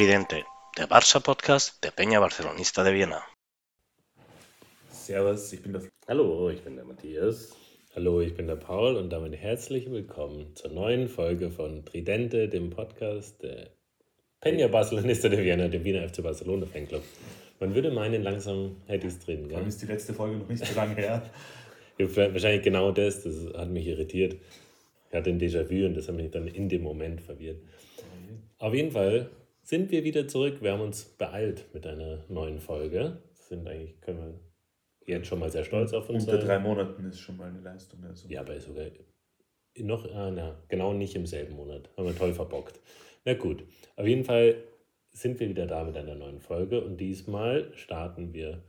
[0.00, 0.44] Tridente,
[0.78, 3.22] der Barça-Podcast der Peña Barcelonista de Viena.
[4.90, 5.82] Servus, ich bin der.
[6.08, 7.54] Hallo, ich bin der Matthias.
[7.94, 12.70] Hallo, ich bin der Paul und damit herzlich willkommen zur neuen Folge von Tridente, dem
[12.70, 13.68] Podcast der
[14.40, 17.02] Peña Barcelonista de Viena, dem Wiener FC Barcelona Fanclub.
[17.60, 19.50] Man würde meinen, langsam hätte ich es drin.
[19.50, 21.30] Warum ist die letzte Folge noch nicht so lange her?
[21.98, 24.38] ja, wahrscheinlich genau das, das hat mich irritiert.
[25.10, 27.58] Ich hatte ein Déjà-vu und das hat mich dann in dem Moment verwirrt.
[28.56, 29.28] Auf jeden Fall
[29.70, 30.58] sind wir wieder zurück.
[30.62, 33.18] Wir haben uns beeilt mit einer neuen Folge.
[33.34, 34.40] Sind eigentlich, können
[35.04, 36.34] wir jetzt schon mal sehr stolz auf uns sein.
[36.34, 38.02] Unter drei Monaten ist schon mal eine Leistung.
[38.02, 38.26] Also.
[38.28, 38.86] Ja, aber sogar
[39.78, 41.88] noch, ah, na, genau nicht im selben Monat.
[41.96, 42.80] Haben wir toll verbockt.
[43.24, 43.62] Na gut,
[43.94, 44.56] auf jeden Fall
[45.12, 48.64] sind wir wieder da mit einer neuen Folge und diesmal starten wir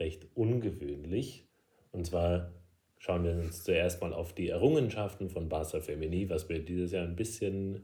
[0.00, 1.50] recht ungewöhnlich.
[1.92, 2.54] Und zwar
[2.96, 7.04] schauen wir uns zuerst mal auf die Errungenschaften von Barca Femini, was wir dieses Jahr
[7.04, 7.82] ein bisschen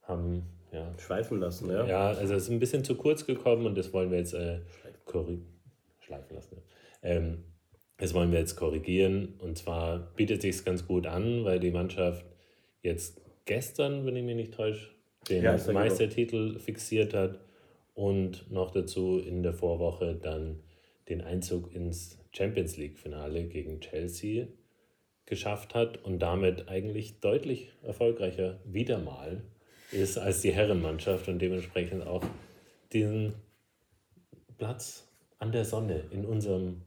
[0.00, 0.92] haben ja.
[0.98, 1.70] schweifen lassen.
[1.70, 4.34] Ja, ja also es ist ein bisschen zu kurz gekommen und das wollen wir jetzt
[4.34, 4.60] äh,
[6.00, 6.56] schleifen lassen.
[7.02, 7.10] Ja.
[7.10, 7.44] Ähm,
[7.98, 9.34] das wollen wir jetzt korrigieren.
[9.40, 12.24] Und zwar bietet sich ganz gut an, weil die Mannschaft
[12.82, 14.88] jetzt gestern, wenn ich mich nicht täusche,
[15.28, 17.40] den ja, Meistertitel fixiert hat
[17.94, 20.60] und noch dazu in der Vorwoche dann
[21.08, 24.46] den Einzug ins Champions League-Finale gegen Chelsea
[25.26, 29.42] geschafft hat und damit eigentlich deutlich erfolgreicher wieder mal
[29.90, 32.24] ist als die Herrenmannschaft und dementsprechend auch
[32.92, 33.34] diesen
[34.58, 35.08] Platz
[35.38, 36.82] an der Sonne in unserem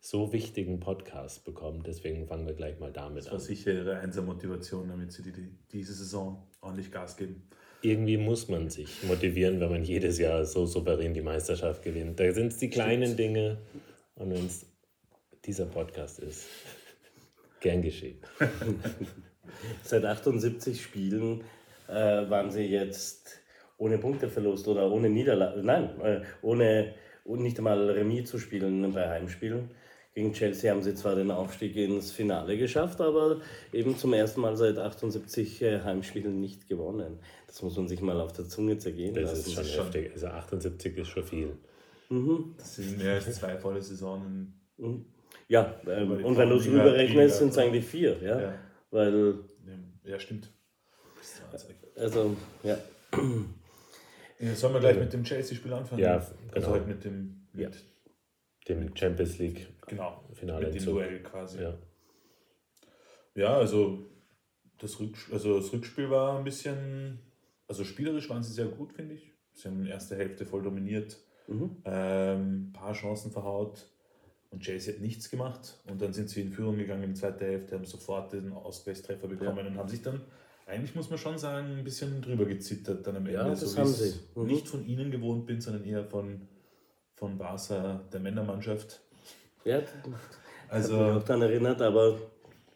[0.00, 1.86] so wichtigen Podcast bekommt.
[1.86, 3.24] Deswegen fangen wir gleich mal damit an.
[3.24, 7.48] Das war sicher ihre Einser-Motivation, damit sie die, die, diese Saison ordentlich Gas geben.
[7.82, 12.20] Irgendwie muss man sich motivieren, wenn man jedes Jahr so souverän die Meisterschaft gewinnt.
[12.20, 13.58] Da sind es die kleinen Dinge
[14.14, 14.66] und wenn es
[15.44, 16.46] dieser Podcast ist,
[17.60, 18.18] gern geschehen.
[19.82, 21.44] Seit 78 Spielen
[21.88, 23.40] äh, waren sie jetzt
[23.78, 29.08] ohne Punkteverlust oder ohne Niederlage, nein, äh, ohne und nicht einmal Remis zu spielen bei
[29.08, 29.70] Heimspielen.
[30.14, 33.42] Gegen Chelsea haben sie zwar den Aufstieg ins Finale geschafft, aber
[33.72, 37.18] eben zum ersten Mal seit 78 äh, Heimspielen nicht gewonnen.
[37.46, 39.54] Das muss man sich mal auf der Zunge zergehen das lassen.
[39.54, 40.12] Das ist schon heftig.
[40.14, 41.56] Also 78 ist schon viel.
[42.08, 42.54] Mhm.
[42.56, 44.58] Das sind mehr als zwei volle Saisonen.
[44.78, 45.04] Mhm.
[45.48, 48.16] Ja, ähm, und wenn du es rüberrechnest, sind es eigentlich vier.
[48.22, 48.40] Ja?
[48.40, 48.54] ja?
[48.90, 49.40] Weil,
[50.04, 50.50] ja, stimmt.
[51.96, 52.78] Also, ja.
[54.38, 56.02] ja sollen wir gleich mit dem Chelsea-Spiel anfangen?
[56.02, 56.54] Ja, also genau.
[56.54, 58.74] Also halt mit dem, mit ja.
[58.74, 60.66] dem Champions League genau, Finale.
[60.66, 61.62] Mit dem Duell quasi.
[61.62, 61.78] Ja,
[63.34, 64.06] ja also,
[64.78, 67.20] das Rückspiel, also das Rückspiel war ein bisschen,
[67.66, 69.32] also spielerisch waren sie sehr gut, finde ich.
[69.52, 71.76] Sie haben in der ersten Hälfte voll dominiert, mhm.
[71.84, 73.86] ähm, paar Chancen verhaut
[74.50, 75.80] und Chelsea hat nichts gemacht.
[75.86, 79.28] Und dann sind sie in Führung gegangen in der zweiten Hälfte, haben sofort den Ausgleichstreffer
[79.28, 79.66] bekommen ja.
[79.66, 80.20] und haben sich dann
[80.66, 83.38] eigentlich muss man schon sagen, ein bisschen drüber gezittert dann am Ende.
[83.38, 84.14] Ja, das so haben sie.
[84.34, 84.46] Mhm.
[84.46, 86.48] Nicht von ihnen gewohnt bin, sondern eher von,
[87.14, 89.00] von Barca, der Männermannschaft.
[89.64, 89.80] Ja,
[90.68, 92.18] also hat mich auch daran erinnert, aber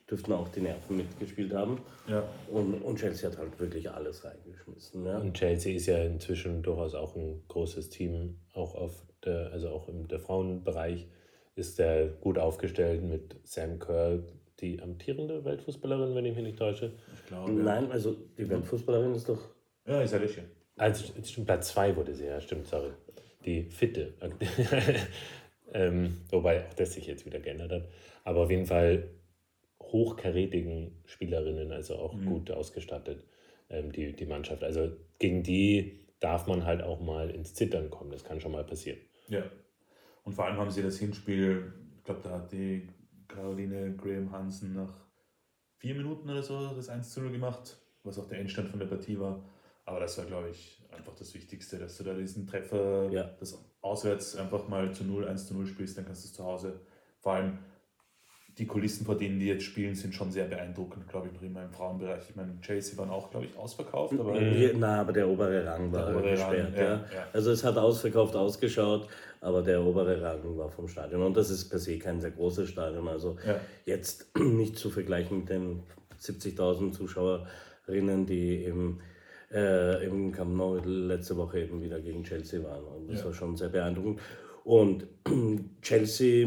[0.08, 1.78] dürften auch die Nerven mitgespielt haben.
[2.08, 2.24] Ja.
[2.50, 5.06] Und, und Chelsea hat halt wirklich alles reingeschmissen.
[5.06, 5.18] Ja.
[5.18, 9.88] Und Chelsea ist ja inzwischen durchaus auch ein großes Team, auch auf der, also auch
[9.88, 11.06] im der Frauenbereich
[11.54, 14.20] ist der gut aufgestellt mit Sam Kerr,
[14.60, 16.92] die amtierende Weltfußballerin, wenn ich mich nicht täusche.
[17.14, 17.52] Ich glaube.
[17.52, 19.40] Nein, also die Weltfußballerin ist doch.
[19.86, 20.44] Ja, ist ja richtig.
[20.76, 22.90] Also stimmt, Platz 2 wurde sie, ja, stimmt, sorry.
[23.44, 24.14] Die Fitte.
[25.72, 27.88] ähm, wobei auch das sich jetzt wieder geändert hat.
[28.24, 29.08] Aber auf jeden Fall
[29.82, 32.26] hochkarätigen Spielerinnen, also auch mhm.
[32.26, 33.24] gut ausgestattet,
[33.68, 34.62] ähm, die, die Mannschaft.
[34.62, 38.10] Also gegen die darf man halt auch mal ins Zittern kommen.
[38.10, 38.98] Das kann schon mal passieren.
[39.28, 39.42] Ja.
[40.24, 42.88] Und vor allem haben sie das Hinspiel, ich glaube, da hat die
[43.34, 44.94] Caroline Graham Hansen nach
[45.76, 48.86] vier Minuten oder so das 1 zu 0 gemacht, was auch der Endstand von der
[48.86, 49.42] Partie war.
[49.84, 53.24] Aber das war, glaube ich, einfach das Wichtigste, dass du da diesen Treffer, ja.
[53.40, 56.44] das auswärts einfach mal zu 0, 1 zu 0 spielst, dann kannst du es zu
[56.44, 56.80] Hause.
[57.20, 57.58] Vor allem
[58.58, 61.62] die Kulissen, vor denen die jetzt spielen, sind schon sehr beeindruckend, glaube ich, noch immer
[61.62, 62.28] im Frauenbereich.
[62.28, 64.14] Ich meine, Chelsea waren auch, glaube ich, ausverkauft.
[64.18, 64.72] Aber mhm.
[64.78, 66.74] Na, aber der obere Rang war obere gesperrt.
[66.74, 67.26] Rang, ja, ja.
[67.32, 69.08] Also es hat ausverkauft ausgeschaut,
[69.40, 71.22] aber der obere Rang war vom Stadion.
[71.22, 73.08] Und das ist per se kein sehr großes Stadion.
[73.08, 73.60] Also ja.
[73.86, 75.82] jetzt nicht zu vergleichen mit den
[76.20, 79.00] 70.000 Zuschauerinnen, die im,
[79.50, 82.84] äh, im Camp Nou letzte Woche eben wieder gegen Chelsea waren.
[82.84, 84.20] Und das war schon sehr beeindruckend.
[84.64, 85.06] Und
[85.82, 86.46] Chelsea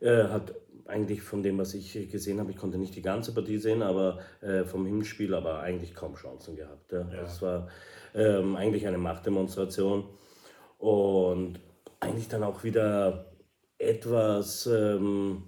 [0.00, 0.54] äh, hat
[0.86, 4.18] eigentlich von dem, was ich gesehen habe, ich konnte nicht die ganze Partie sehen, aber
[4.40, 6.92] äh, vom Hinspiel aber eigentlich kaum Chancen gehabt.
[6.92, 7.00] Ja.
[7.00, 7.20] Ja.
[7.22, 7.68] Das war
[8.14, 10.04] ähm, eigentlich eine Machtdemonstration
[10.78, 11.60] und
[12.00, 13.32] eigentlich dann auch wieder
[13.78, 15.44] etwas ähm,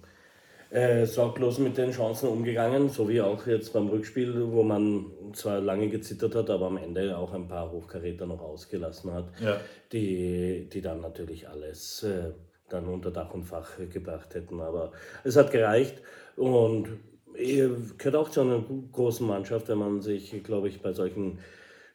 [0.70, 5.60] äh, sorglos mit den Chancen umgegangen, so wie auch jetzt beim Rückspiel, wo man zwar
[5.60, 9.60] lange gezittert hat, aber am Ende auch ein paar Hochkaräter noch ausgelassen hat, Ja.
[9.92, 12.32] die, die dann natürlich alles äh,
[12.68, 14.60] dann unter Dach und Fach gebracht hätten.
[14.60, 14.92] Aber
[15.24, 16.00] es hat gereicht
[16.36, 16.88] und
[17.36, 21.40] ihr gehört auch zu einer großen Mannschaft, wenn man sich, glaube ich, bei solchen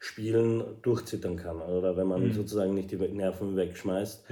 [0.06, 4.24] Spielen durchzittern kann oder wenn man sozusagen nicht die Nerven wegschmeißt.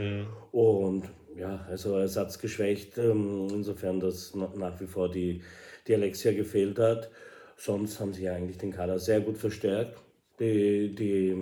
[0.52, 1.04] Und
[1.36, 5.42] ja, also ersatzgeschwächt, ähm, insofern, dass na- nach wie vor die,
[5.88, 7.10] die Alexia gefehlt hat.
[7.56, 9.96] Sonst haben sie ja eigentlich den Kader sehr gut verstärkt.
[10.38, 11.36] Die, die,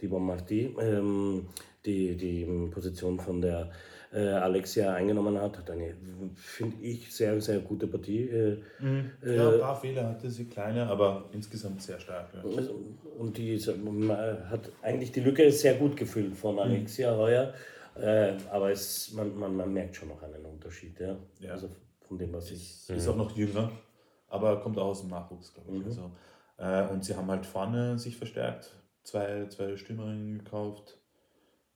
[0.00, 1.46] die Bonmarty, ähm,
[1.84, 3.70] die die Position von der
[4.14, 5.94] äh, Alexia eingenommen hat, hat eine,
[6.36, 8.28] finde ich, sehr, sehr gute Partie.
[8.28, 8.58] Äh,
[9.24, 12.28] ja, ein paar Fehler hatte sie, kleine, aber insgesamt sehr stark.
[12.34, 12.42] Ja.
[12.56, 12.80] also,
[13.18, 17.52] Und die man hat eigentlich die Lücke sehr gut gefüllt von Alexia heuer.
[17.96, 21.16] Äh, aber es, man, man, man merkt schon noch einen Unterschied, ja.
[21.40, 21.52] Ja.
[21.52, 21.68] Also
[22.00, 22.88] von dem, was ich.
[22.88, 23.70] Ist auch noch jünger,
[24.28, 25.78] aber kommt auch aus dem Nachwuchs, glaube ich.
[25.78, 25.84] Mhm.
[25.86, 26.10] Also,
[26.58, 28.72] äh, und sie haben halt vorne sich verstärkt,
[29.02, 30.98] zwei, zwei Stürmerinnen gekauft,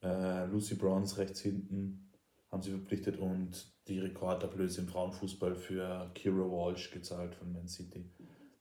[0.03, 2.08] äh, Lucy Bronze rechts hinten
[2.51, 3.51] haben sie verpflichtet und
[3.89, 8.05] die Rekordablöse im Frauenfußball für Kira Walsh gezahlt von Man City,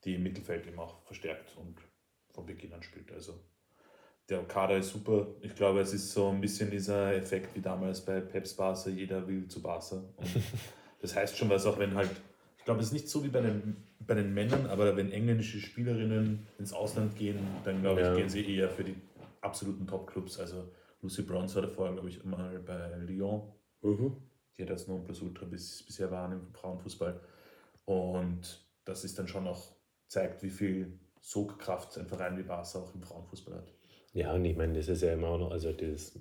[0.04, 1.78] die im Mittelfeld eben auch verstärkt und
[2.34, 3.12] von Beginn an spielt.
[3.12, 3.34] Also
[4.30, 5.28] der Kader ist super.
[5.42, 9.26] Ich glaube, es ist so ein bisschen dieser Effekt wie damals bei Peps Barca, jeder
[9.28, 10.04] will zu Barca.
[10.18, 10.28] Und
[11.02, 12.12] das heißt schon was, auch wenn halt,
[12.58, 15.60] ich glaube, es ist nicht so wie bei den, bei den Männern, aber wenn englische
[15.60, 18.16] Spielerinnen ins Ausland gehen, dann glaube ich, Ja.
[18.16, 18.96] gehen sie eher für die
[19.40, 20.40] absoluten Top-Clubs.
[20.40, 23.44] Also Lucy Bronze war davor, glaube ich, mal bei Lyon.
[23.82, 24.18] Mhm.
[24.58, 27.20] Die hat das Nonplusultra bis, bisher waren im Frauenfußball.
[27.86, 29.76] Und das ist dann schon noch,
[30.08, 33.72] zeigt, wie viel Sogkraft ein Verein wie Barca auch im Frauenfußball hat.
[34.14, 36.20] Ja, und ich meine, das ist ja immer auch noch, also das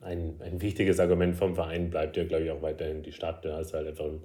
[0.00, 3.44] ein, ein wichtiges Argument vom Verein bleibt ja, glaube ich, auch weiterhin die Stadt.
[3.44, 4.20] Du hast halt einfach eine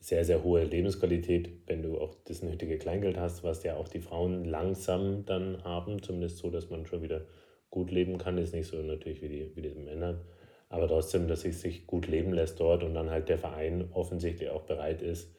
[0.00, 4.00] sehr, sehr hohe Lebensqualität, wenn du auch das nötige Kleingeld hast, was ja auch die
[4.00, 7.26] Frauen langsam dann haben, zumindest so, dass man schon wieder
[7.70, 8.38] gut leben kann.
[8.38, 10.20] Ist nicht so natürlich wie die, wie die Männer,
[10.68, 14.50] aber trotzdem, dass es sich gut leben lässt dort und dann halt der Verein offensichtlich
[14.50, 15.34] auch bereit ist,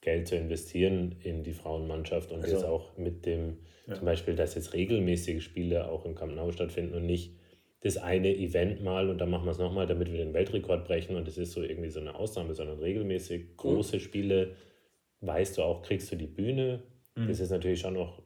[0.00, 3.94] Geld zu investieren in die Frauenmannschaft und Also- das auch mit dem, Ja.
[3.94, 7.34] zum Beispiel, dass jetzt regelmäßige Spiele auch im Camp Nou stattfinden und nicht
[7.80, 11.16] das eine Event mal und dann machen wir es nochmal, damit wir den Weltrekord brechen
[11.16, 14.56] und es ist so irgendwie so eine Ausnahme, sondern regelmäßig große Spiele,
[15.20, 16.82] weißt du auch, kriegst du die Bühne.
[17.16, 18.22] Das ist natürlich schon noch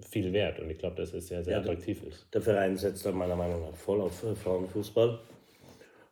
[0.00, 2.28] viel wert und ich glaube, dass es sehr, sehr Ja, attraktiv ist.
[2.32, 5.18] Der Verein setzt da meiner Meinung nach voll auf äh, Frauenfußball.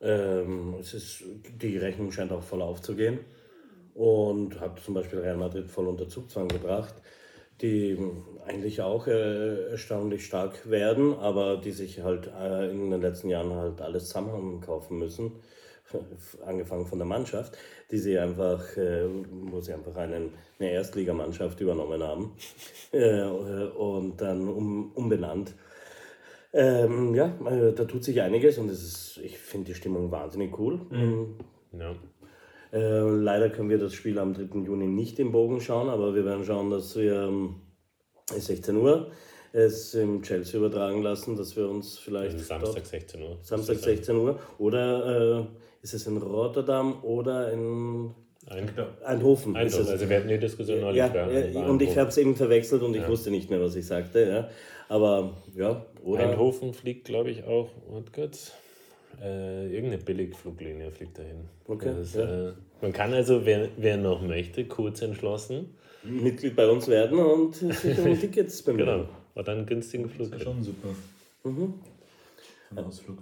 [0.00, 1.24] Ähm, es ist,
[1.60, 3.20] die Rechnung scheint auch voll aufzugehen
[3.94, 6.94] und hat zum Beispiel Real Madrid voll unter Zugzwang gebracht,
[7.62, 7.98] die
[8.46, 13.54] eigentlich auch äh, erstaunlich stark werden, aber die sich halt äh, in den letzten Jahren
[13.54, 15.32] halt alles zusammen kaufen müssen.
[16.46, 17.56] Angefangen von der Mannschaft,
[17.90, 22.36] die sie einfach, äh, wo sie einfach einen, eine Erstligamannschaft übernommen haben
[22.92, 25.54] äh, und dann um, umbenannt.
[26.58, 30.58] Ähm, ja, äh, da tut sich einiges und es ist, ich finde die Stimmung wahnsinnig
[30.58, 30.80] cool.
[31.78, 31.94] Ja.
[32.72, 34.60] Äh, leider können wir das Spiel am 3.
[34.64, 37.56] Juni nicht im Bogen schauen, aber wir werden schauen, dass wir ähm,
[38.30, 39.10] es ist 16 Uhr
[39.56, 43.38] es im Chelsea übertragen lassen, dass wir uns vielleicht Also Samstag 16 Uhr.
[43.42, 45.44] Samstag 16 Uhr oder äh,
[45.82, 48.10] ist es in Rotterdam oder in
[48.48, 48.68] Ein,
[49.04, 49.56] Eindhoven?
[49.56, 49.56] Eindhoven.
[49.56, 49.88] es.
[49.88, 50.98] Also wir hatten die Diskussion neulich.
[50.98, 51.96] Ja, ja, War und ich Eindhoven.
[51.96, 54.28] habe es eben verwechselt und ich wusste nicht mehr, was ich sagte.
[54.28, 54.50] Ja.
[54.88, 56.30] Aber ja, oder?
[56.30, 57.70] Eindhoven fliegt, glaube ich, auch.
[57.88, 58.52] Und kurz.
[59.22, 61.48] Äh, irgendeine Billigfluglinie fliegt dahin.
[61.66, 62.48] Okay, Das, ja.
[62.48, 62.52] äh,
[62.82, 65.74] man kann also, wer, wer noch möchte, kurz entschlossen,
[66.04, 68.86] Mitglied bei uns werden und sich um Tickets bemühen.
[68.86, 70.30] genau, hat einen günstigen Flug.
[70.32, 70.88] Das ist schon super.
[71.44, 73.18] Ein Ausflug.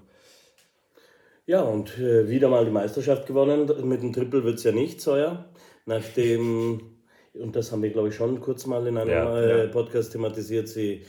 [1.46, 3.70] Ja, und äh, wieder mal die Meisterschaft gewonnen.
[3.88, 5.44] Mit dem Triple wird es ja nicht heuer.
[5.86, 6.80] Nachdem,
[7.34, 9.70] und das haben wir glaube ich schon kurz mal in einem Ja, äh, ja.
[9.70, 11.02] Podcast thematisiert, sie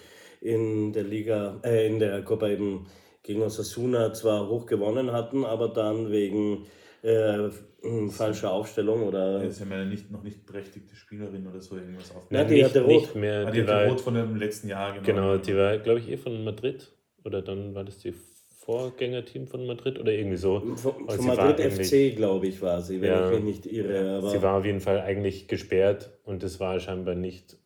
[0.46, 2.86] in der Liga, äh, in der Copa eben
[3.24, 6.66] gegen Osasuna zwar hoch gewonnen hatten, aber dann wegen
[7.04, 7.50] äh,
[7.84, 9.40] m, falscher Aufstellung oder.
[9.40, 12.28] Das ist ja meine nicht, noch nicht berechtigte Spielerin oder so irgendwas auf.
[12.32, 12.90] Ja, Nein, die nicht, hatte rot.
[12.90, 13.48] nicht mehr.
[13.48, 15.06] Ah, die die war, Rot von dem letzten Jahr genommen.
[15.06, 16.92] genau, die war, glaube ich, eh von Madrid.
[17.24, 18.14] Oder dann war das die
[18.66, 20.60] Vorgängerteam von Madrid oder irgendwie so.
[20.75, 23.30] Von, von Madrid FC, glaube ich, war sie, wenn Ja.
[23.30, 24.18] ich mich nicht irre.
[24.18, 27.58] Aber Sie war auf jeden Fall eigentlich gesperrt und es war scheinbar nicht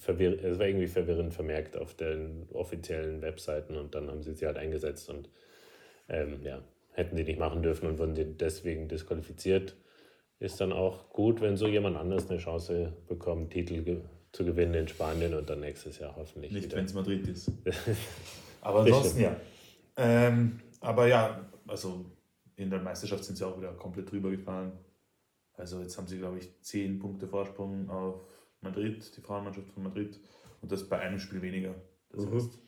[0.00, 4.46] verwirrend, es war irgendwie verwirrend vermerkt auf den offiziellen Webseiten und dann haben sie sie
[4.46, 5.28] halt eingesetzt und
[6.08, 9.76] ähm, ja, hätten sie nicht machen dürfen und wurden sie deswegen disqualifiziert.
[10.38, 14.00] Ist dann auch gut, wenn so jemand anders eine Chance bekommt, Titel ge
[14.32, 17.50] zu gewinnen in Spanien und dann nächstes Jahr hoffentlich Nicht, wenn es Madrid ist.
[18.60, 19.36] Aber ansonsten ja.
[19.96, 22.06] Ähm, aber ja, also
[22.56, 24.72] in der Meisterschaft sind sie auch wieder komplett drüber gefahren.
[25.54, 28.20] Also jetzt haben sie, glaube ich, zehn Punkte Vorsprung auf
[28.62, 30.18] Madrid, die Frauenmannschaft von Madrid.
[30.62, 31.74] Und das bei einem Spiel weniger.
[32.12, 32.58] Das heißt,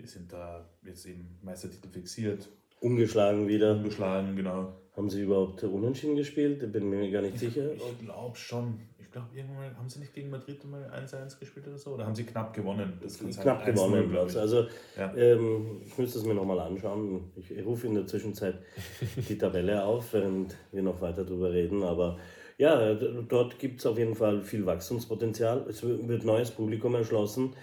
[0.00, 2.48] die sind da jetzt eben Meistertitel fixiert,
[2.80, 3.72] Ungeschlagen wieder.
[3.76, 4.72] ungeschlagen, genau.
[4.96, 6.70] Haben sie überhaupt unentschieden gespielt?
[6.72, 7.72] Bin mir gar nicht sicher.
[7.72, 8.80] Ich glaube schon.
[8.98, 11.94] Ich glaube, irgendwann haben sie nicht gegen Madrid mal 1-1 gespielt oder so?
[11.94, 12.92] Oder haben sie knapp gewonnen?
[13.02, 13.42] Das kann sein.
[13.42, 14.10] Knapp 1-0, gewonnen.
[14.10, 14.36] glaub ich.
[14.36, 15.12] Also, Ja.
[15.16, 17.32] ähm, ich müsste es mir nochmal anschauen.
[17.36, 18.58] Ich, ich rufe in der Zwischenzeit
[19.28, 21.82] die Tabelle auf, während wir noch weiter drüber reden.
[21.82, 22.18] Aber
[22.58, 25.64] ja, dort gibt es auf jeden Fall viel Wachstumspotenzial.
[25.68, 27.54] Es wird neues Publikum erschlossen.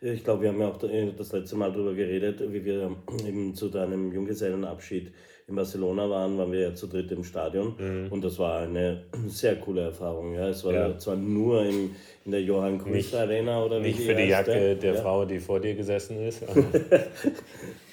[0.00, 2.94] Ich glaube, wir haben ja auch da- das letzte Mal darüber geredet, wie wir
[3.26, 5.12] eben zu deinem Junggesellenabschied
[5.46, 9.56] in Barcelona waren, waren wir ja zu dritt im Stadion und das war eine sehr
[9.56, 10.34] coole Erfahrung.
[10.34, 10.48] Ja.
[10.48, 10.98] Es war Ja.
[10.98, 11.90] zwar nur in,
[12.24, 15.00] in der Johann Cruyff Arena oder wie Nicht für die heißt, Jacke der ja.
[15.02, 16.42] Frau, die vor dir gesessen ist.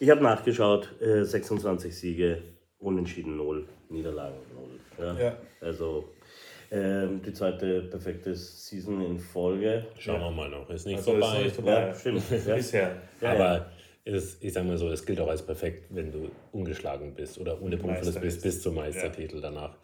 [0.00, 2.42] Ich habe nachgeschaut, äh, 26 Siege,
[2.78, 4.36] Unentschieden 0, Niederlagen
[4.98, 5.04] 0.
[5.06, 5.18] Ja.
[5.18, 5.36] Ja.
[5.62, 6.04] Also
[6.70, 9.86] ähm, die zweite perfekte Season in Folge.
[9.98, 10.68] Schauen wir mal noch.
[10.70, 11.42] Ist nicht Also ist vorbei.
[11.42, 11.72] nicht vorbei.
[11.72, 12.22] Ja, stimmt.
[12.46, 12.54] Ja.
[12.56, 12.96] Bisher.
[13.20, 13.70] Ja, aber
[14.04, 17.60] es, ich sage mal so, es gilt auch als perfekt, wenn du ungeschlagen bist oder
[17.60, 18.42] ohne Punkte Meister bist ist.
[18.42, 19.76] bis zum Meistertitel danach.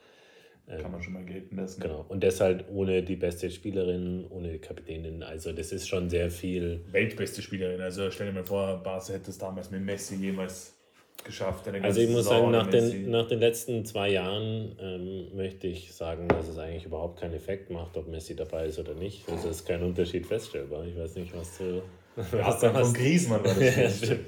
[0.81, 1.81] Kann man schon mal gelten lassen.
[1.81, 2.05] Genau.
[2.09, 5.23] Und deshalb ohne die beste Spielerin, ohne die Kapitänin.
[5.25, 6.85] Also das ist schon sehr viel.
[6.93, 7.81] Weltbeste Spielerin.
[7.81, 10.79] Also stell dir mal vor, Barca hätte es damals mit Messi jemals
[11.25, 11.67] geschafft.
[11.69, 15.67] eine Also ich muss Saison sagen, nach den, nach den letzten zwei Jahren ähm, möchte
[15.67, 19.29] ich sagen, dass es eigentlich überhaupt keinen Effekt macht, ob Messi dabei ist oder nicht.
[19.29, 20.85] Also es ist kein Unterschied feststellbar.
[20.85, 21.83] Ich weiß nicht, was du...
[22.15, 23.77] Was Abgang von Griezmann war das.
[23.77, 24.27] Ja, stimmt.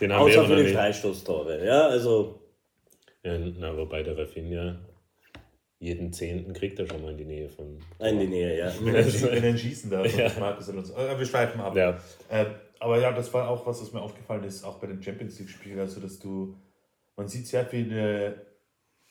[0.00, 0.72] Den haben Außer für die.
[0.72, 1.64] Freistoßtore.
[1.64, 2.40] Ja, also
[3.22, 4.80] Ja, na, wobei der Rafinha
[5.78, 7.78] jeden Zehnten kriegt er schon mal in die Nähe von...
[8.00, 8.72] in die Nähe, ja.
[8.80, 10.16] Wenn er schießen darf.
[10.16, 10.30] Ja.
[10.40, 10.94] Markus Alonso.
[10.96, 11.76] Äh, wir schweifen ab.
[11.76, 11.98] Ja,
[12.30, 12.46] Äh,
[12.80, 15.78] aber ja, das war auch was, was mir aufgefallen ist, auch bei den Champions League-Spielen.
[15.78, 16.56] Also, dass du,
[17.16, 18.46] man sieht sehr viele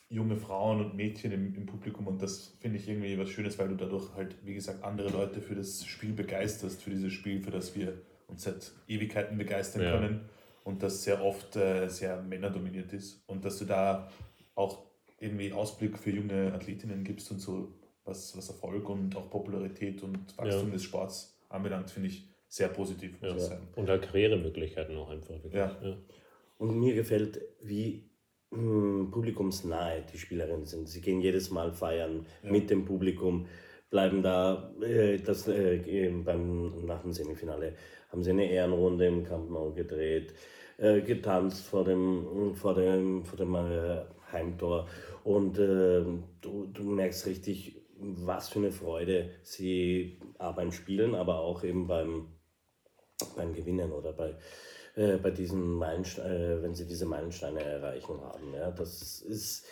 [0.10, 3.70] junge Frauen und Mädchen im, im Publikum und das finde ich irgendwie was Schönes, weil
[3.70, 7.50] du dadurch halt, wie gesagt, andere Leute für das Spiel begeisterst, für dieses Spiel, für
[7.50, 7.94] das wir
[8.28, 9.92] uns seit Ewigkeiten begeistern Ja.
[9.92, 10.30] können
[10.66, 14.10] und das sehr oft äh, sehr männerdominiert ist und dass du da
[14.54, 14.84] auch
[15.20, 17.74] irgendwie Ausblick für junge Athletinnen gibst und so,
[18.06, 20.74] was, was Erfolg und auch Popularität und Wachstum Ja.
[20.74, 23.36] des Sports anbelangt, finde ich sehr positiv, muss ja.
[23.36, 23.68] ich sagen.
[23.76, 25.34] Und halt Karrieremöglichkeiten auch einfach.
[25.34, 25.54] Wirklich.
[25.54, 25.76] Ja.
[25.82, 25.98] Ja.
[26.60, 28.12] Und mir gefällt, wie
[28.52, 30.88] mh, publikumsnahe die Spielerinnen sind.
[30.88, 33.48] Sie gehen jedes Mal feiern mit dem Publikum,
[33.90, 34.72] bleiben da.
[34.84, 37.74] Äh, das, äh, beim, nach dem Semifinale
[38.12, 40.36] haben sie eine Ehrenrunde im Camp Nou gedreht,
[40.78, 44.88] äh, getanzt vor dem, vor dem, vor dem äh, Heimtor.
[45.24, 46.04] Und äh,
[46.42, 51.88] du, du merkst richtig, was für eine Freude sie A beim Spielen, aber auch eben
[51.88, 52.28] beim,
[53.36, 54.34] beim Gewinnen oder bei,
[54.96, 58.54] äh, bei diesen Meilensteinen, äh, wenn sie diese Meilensteine erreichen haben.
[58.54, 59.66] Ja, das ist,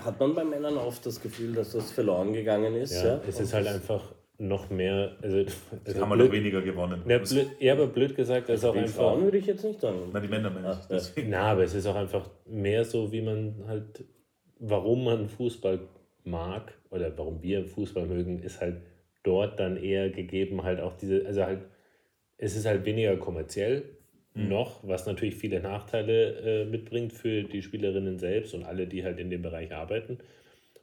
[0.00, 2.94] hat man bei Männern oft das Gefühl, dass das verloren gegangen ist.
[2.94, 5.16] Ja, Ja, es ist halt das- einfach noch mehr.
[5.22, 5.46] Also, Sie
[5.86, 7.02] also haben halt auch blöd, weniger gewonnen.
[7.08, 8.94] ja, blöd, ja, aber blöd gesagt, es ist auch Die einfach.
[8.96, 10.10] Frauen würde ich jetzt nicht sagen.
[10.12, 10.94] Na, die Männer meine ich.
[10.94, 11.24] Ach, ja.
[11.26, 14.04] Na, aber es ist auch einfach mehr so, wie man halt,
[14.58, 15.80] warum man Fußball
[16.24, 18.82] mag oder warum wir Fußball mögen, ist halt
[19.22, 21.60] dort dann eher gegeben, halt auch diese, also halt
[22.38, 23.96] es ist halt weniger kommerziell
[24.36, 29.18] noch, was natürlich viele Nachteile äh, mitbringt für die Spielerinnen selbst und alle, die halt
[29.18, 30.18] in dem Bereich arbeiten.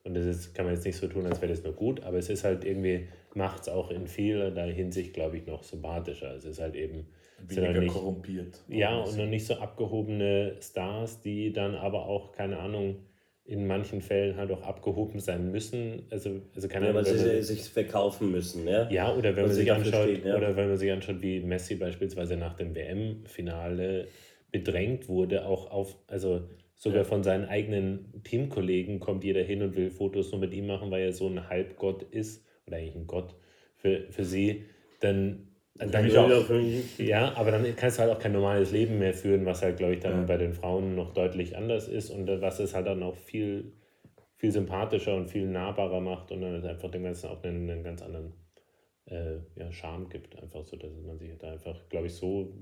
[0.03, 2.17] Und das ist, kann man jetzt nicht so tun, als wäre das nur gut, aber
[2.17, 6.35] es ist halt irgendwie, macht es auch in vielerlei Hinsicht, glaube ich, noch sympathischer.
[6.35, 7.07] Es ist halt eben
[7.47, 8.63] sind halt Weniger nicht, korrumpiert.
[8.67, 13.05] ja, und noch nicht so abgehobene Stars, die dann aber auch, keine Ahnung,
[13.45, 16.03] in manchen Fällen halt auch abgehoben sein müssen.
[16.09, 18.67] Also, also keine Ja, Ahnung, weil wenn man- sie sich verkaufen müssen.
[18.67, 20.37] Ja, ja, oder wenn man sich anschaut, verstehe, ja.
[20.37, 24.07] oder wenn man sich anschaut, wie Messi beispielsweise nach dem WM-Finale
[24.51, 26.41] bedrängt wurde, auch auf, also
[26.75, 27.03] sogar Ja.
[27.03, 31.03] von seinen eigenen Teamkollegen kommt jeder hin und will Fotos nur mit ihm machen, weil
[31.03, 33.35] er so ein Halbgott ist, oder eigentlich ein Gott
[33.75, 34.63] für, für sie,
[35.01, 36.49] dann, dann auch.
[36.99, 39.93] Ja, aber dann kannst du halt auch kein normales Leben mehr führen, was halt, glaube
[39.95, 40.25] ich, dann Ja.
[40.25, 43.73] bei den Frauen noch deutlich anders ist und was es halt dann auch viel,
[44.35, 48.01] viel sympathischer und viel nahbarer macht und dann einfach dem Ganzen auch einen, einen ganz
[48.01, 48.33] anderen
[49.05, 50.41] äh, ja, Charme gibt.
[50.41, 52.53] Einfach so, dass man sich da einfach, glaube ich, so,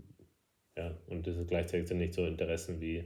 [0.78, 3.04] ja, und das ist gleichzeitig sind nicht so Interessen wie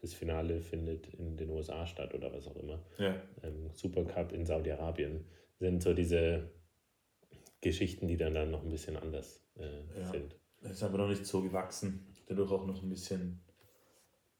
[0.00, 2.80] das Finale findet in den USA statt oder was auch immer.
[2.98, 3.14] Ja.
[3.42, 5.24] Ähm, Supercup in Saudi-Arabien
[5.58, 6.48] sind so diese
[7.60, 10.10] Geschichten, die dann, dann noch ein bisschen anders äh, Ja.
[10.10, 10.36] sind.
[10.62, 12.06] Ist aber noch nicht so gewachsen.
[12.26, 13.40] Dadurch auch noch ein bisschen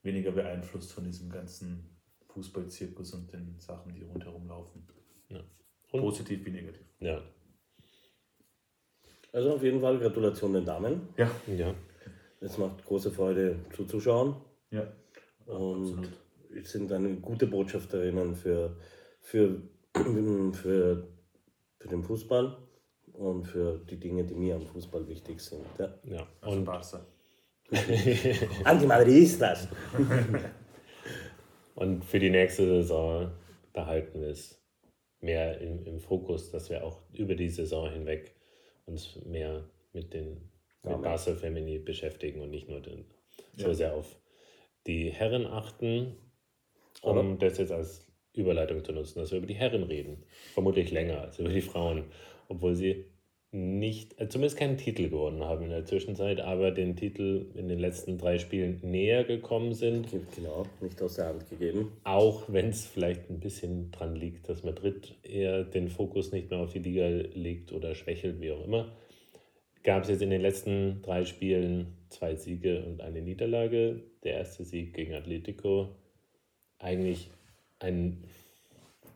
[0.02, 1.96] weniger beeinflusst von diesem ganzen
[2.28, 4.86] Fußballzirkus und den Sachen, die rundherum laufen.
[5.28, 5.42] Ja.
[5.92, 6.86] Und, Positiv wie negativ.
[7.00, 7.20] ja.
[9.32, 11.08] Also auf jeden Fall Gratulation den Damen.
[11.16, 11.30] Ja.
[11.46, 11.72] Ja.
[12.40, 14.34] Es macht große Freude zuzuschauen
[14.70, 14.92] Ja.
[15.46, 16.66] und Absolut.
[16.66, 18.76] sind eine gute Botschafterinnen für,
[19.20, 19.62] für,
[19.94, 20.52] für,
[21.78, 22.56] für den Fußball
[23.20, 25.64] und für die Dinge, die mir am Fußball wichtig sind.
[25.78, 25.94] Ja.
[26.04, 26.26] ja.
[26.40, 27.06] Also Und, Barca.
[28.64, 29.68] Antimadridistas!
[31.74, 33.30] und für die nächste Saison,
[33.72, 34.60] da halten wir es
[35.20, 38.34] mehr im, im Fokus, dass wir auch über die Saison hinweg
[38.86, 40.50] uns mehr mit den
[40.84, 43.04] Ja, mit Barca Femini beschäftigen und nicht nur den,
[43.56, 43.74] so Ja.
[43.74, 44.18] sehr auf
[44.86, 46.16] die Herren achten,
[47.02, 50.24] um Aber- das jetzt als Überleitung zu nutzen, dass wir über die Herren reden.
[50.54, 52.04] Vermutlich länger als über die Frauen,
[52.48, 53.04] obwohl sie
[53.52, 57.80] nicht, äh, zumindest keinen Titel gewonnen haben in der Zwischenzeit, aber den Titel in den
[57.80, 60.08] letzten drei Spielen näher gekommen sind.
[60.36, 61.92] Genau, nicht aus der Hand gegeben.
[62.04, 66.60] Auch wenn es vielleicht ein bisschen dran liegt, dass Madrid eher den Fokus nicht mehr
[66.60, 68.92] auf die Liga legt oder schwächelt, wie auch immer,
[69.82, 74.00] gab es jetzt in den letzten drei Spielen zwei Siege und eine Niederlage.
[74.22, 75.88] Der erste Sieg gegen Atletico,
[76.78, 77.30] eigentlich
[77.80, 78.22] ein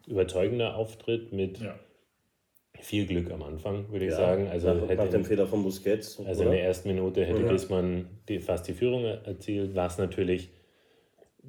[0.09, 1.79] überzeugender Auftritt mit Ja.
[2.81, 4.49] Viel Glück am Anfang, würde ich Ja, sagen.
[4.49, 6.19] Also, nach, hätte nach dem in- Fehler von Busquets.
[6.21, 6.57] also in oder?
[6.57, 7.49] der ersten Minute hätte Ja.
[7.49, 10.51] Griezmann die, fast die Führung er- erzielt, was natürlich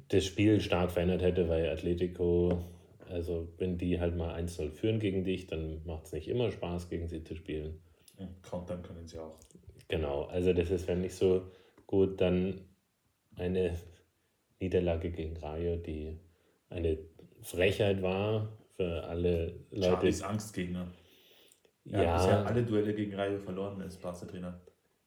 [0.08, 2.58] das Spiel stark verändert hätte, weil Atletico,
[3.10, 6.88] also wenn die halt mal 1-0 führen gegen dich, dann macht es nicht immer Spaß,
[6.88, 7.80] gegen sie zu spielen.
[8.18, 9.38] Und Countern können sie auch.
[9.88, 11.42] Genau, also das ist wenn nicht so
[11.86, 12.20] gut.
[12.20, 12.60] Dann
[13.36, 13.74] eine
[14.60, 16.16] Niederlage gegen Rayo, die
[16.70, 16.98] eine
[17.42, 19.90] Frechheit war für alle Leute.
[19.92, 20.86] Charlies Angstgegner.
[21.92, 24.60] Er hat bisher Ja, alle Duelle gegen Rayo verloren als Barca-Trainer.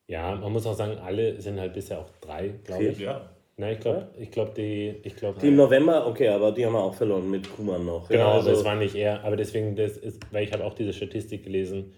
[0.08, 3.00] ja, man muss auch sagen, alle sind halt bisher auch drei, glaube ich.
[3.00, 3.30] Ja.
[3.58, 6.72] Nein, ich glaube, ich glaube, die, ich glaube, Die im November, okay, aber die haben
[6.74, 8.08] wir auch verloren mit Kuman noch.
[8.08, 9.24] genau, ja, also, es war nicht er.
[9.26, 11.94] Aber deswegen, das ist, weil ich habe auch diese Statistik gelesen,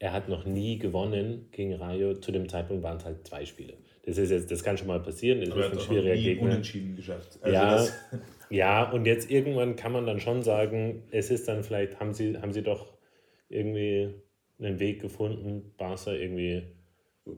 [0.00, 2.14] er hat noch nie gewonnen gegen Rayo.
[2.14, 3.74] Zu dem Zeitpunkt waren es halt zwei Spiele.
[4.06, 5.40] Das ist jetzt, das kann schon mal passieren.
[5.42, 6.48] Es Aber er ist hat ein noch schwieriger nie Gegner.
[6.50, 7.38] unentschieden geschafft.
[7.42, 7.92] Also Ja, das,
[8.50, 12.36] ja, und jetzt irgendwann kann man dann schon sagen, es ist dann vielleicht, haben sie,
[12.38, 12.86] haben sie doch
[13.48, 14.14] irgendwie
[14.58, 16.62] einen Weg gefunden, Barca irgendwie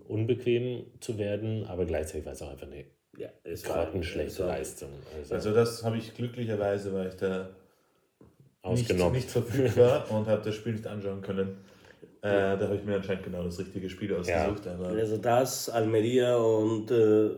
[0.06, 2.84] unbequem zu werden, aber gleichzeitig war es auch einfach eine
[3.18, 4.90] ja, es war grottenschlechte Leistung.
[5.16, 7.50] Also, also das habe ich glücklicherweise, weil ich da
[8.64, 9.14] nicht, ausgenommen.
[9.14, 11.58] nicht verfügbar und habe das Spiel nicht anschauen können.
[12.22, 14.66] Äh, da habe ich mir anscheinend genau das richtige Spiel ausgesucht.
[14.66, 17.30] Aber Also das, Almeria und äh,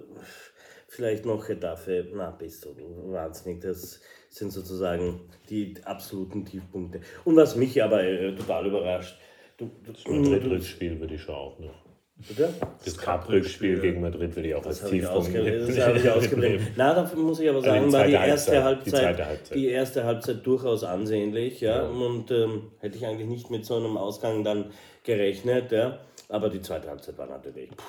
[0.93, 2.77] vielleicht noch Getafe, na bist du
[3.11, 7.01] wahnsinnig, das sind sozusagen die absoluten Tiefpunkte.
[7.25, 9.17] Und was mich aber äh, total überrascht,
[9.57, 11.83] du, du, Madrid-Rückspiel würde ich schon auch noch.
[12.29, 12.51] Bitte?
[12.85, 16.61] Das Cup-Rückspiel gegen Madrid würde ich auch Das als Tiefpunkt ausge das habe ich ausgeblendet.
[16.77, 19.27] Na, da muss ich aber Also die sagen, war die erste Halbzeit, die Halbzeit, zweite
[19.27, 19.57] Halbzeit.
[19.57, 21.83] die erste Halbzeit durchaus ansehnlich, ja.
[21.83, 21.89] Ja.
[21.89, 24.67] Und ähm, hätte ich eigentlich nicht mit so einem Ausgang dann
[25.05, 25.99] gerechnet, ja.
[26.29, 27.83] Aber die zweite Halbzeit war natürlich, puh,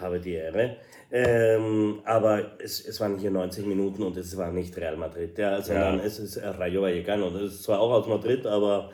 [0.00, 0.76] habe die Ehre.
[1.10, 5.60] Ähm, aber es, es waren hier 90 Minuten und es war nicht Real Madrid, ja,
[5.62, 7.30] sondern es ist Rayo Vallecano.
[7.30, 8.90] Das ist zwar auch aus Madrid, aber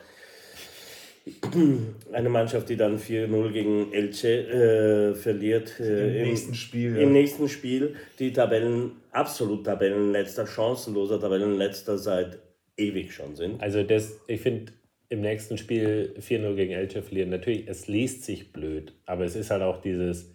[2.13, 5.77] eine Mannschaft, die dann 4-0 gegen Elche äh, verliert.
[5.79, 7.09] Äh, Im nächsten Spiel, Im ja.
[7.09, 12.39] nächsten Spiel die Tabellen, absolut Tabellenletzter, chancenloser Tabellenletzter seit
[12.77, 13.61] ewig schon sind.
[13.61, 14.71] Also das, ich finde,
[15.09, 17.29] im nächsten Spiel 4-0 gegen Elche verlieren.
[17.29, 20.31] Natürlich, es liest sich blöd, aber es ist halt auch dieses,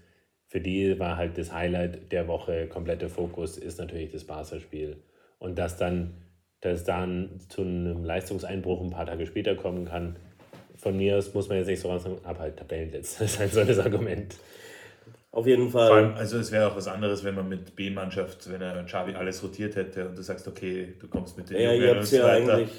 [0.51, 4.97] für die war halt das Highlight der Woche, komplette Fokus ist natürlich das Barca-Spiel.
[5.39, 6.15] Und dass dann,
[6.61, 10.17] dass dann zu einem Leistungseinbruch ein paar Tage später kommen kann,
[10.75, 13.53] von mir aus muss man jetzt nicht so sagen, aber halt Tabellenletzter, das ist halt
[13.53, 14.35] so das Argument.
[15.31, 15.87] Auf jeden Fall.
[15.87, 19.15] Vor allem, also es wäre auch was anderes, wenn man mit B-Mannschaft, wenn er Xavi
[19.15, 21.97] alles rotiert hätte und du sagst, okay, du kommst mit den ja, Jungen ihr und
[21.99, 22.55] habt so ja weiter.
[22.55, 22.71] eigentlich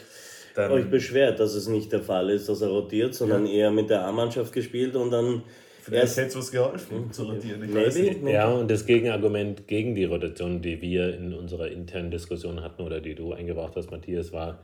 [0.55, 3.89] Dann, euch beschwert, dass es nicht der Fall ist, dass er rotiert, sondern eher mit
[3.89, 5.43] der A-Mannschaft gespielt und dann
[5.81, 7.63] vielleicht hätte es was geholfen, zu rotieren.
[7.63, 8.23] Ich weiß nicht.
[8.23, 13.01] Ja, und das Gegenargument gegen die Rotation, die wir in unserer internen Diskussion hatten oder
[13.01, 14.63] die du eingebracht hast, Matthias, war,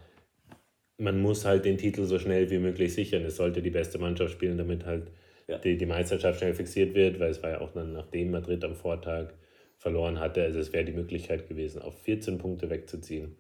[0.98, 3.24] man muss halt den Titel so schnell wie möglich sichern.
[3.26, 5.12] Es sollte die beste Mannschaft spielen, damit halt
[5.48, 5.58] Ja.
[5.60, 8.76] die, die Meisterschaft schnell fixiert wird, weil es war ja auch dann, nachdem Madrid am
[8.76, 9.34] Vortag
[9.78, 13.38] verloren hatte, also es wäre die Möglichkeit gewesen, auf 14 Punkte wegzuziehen.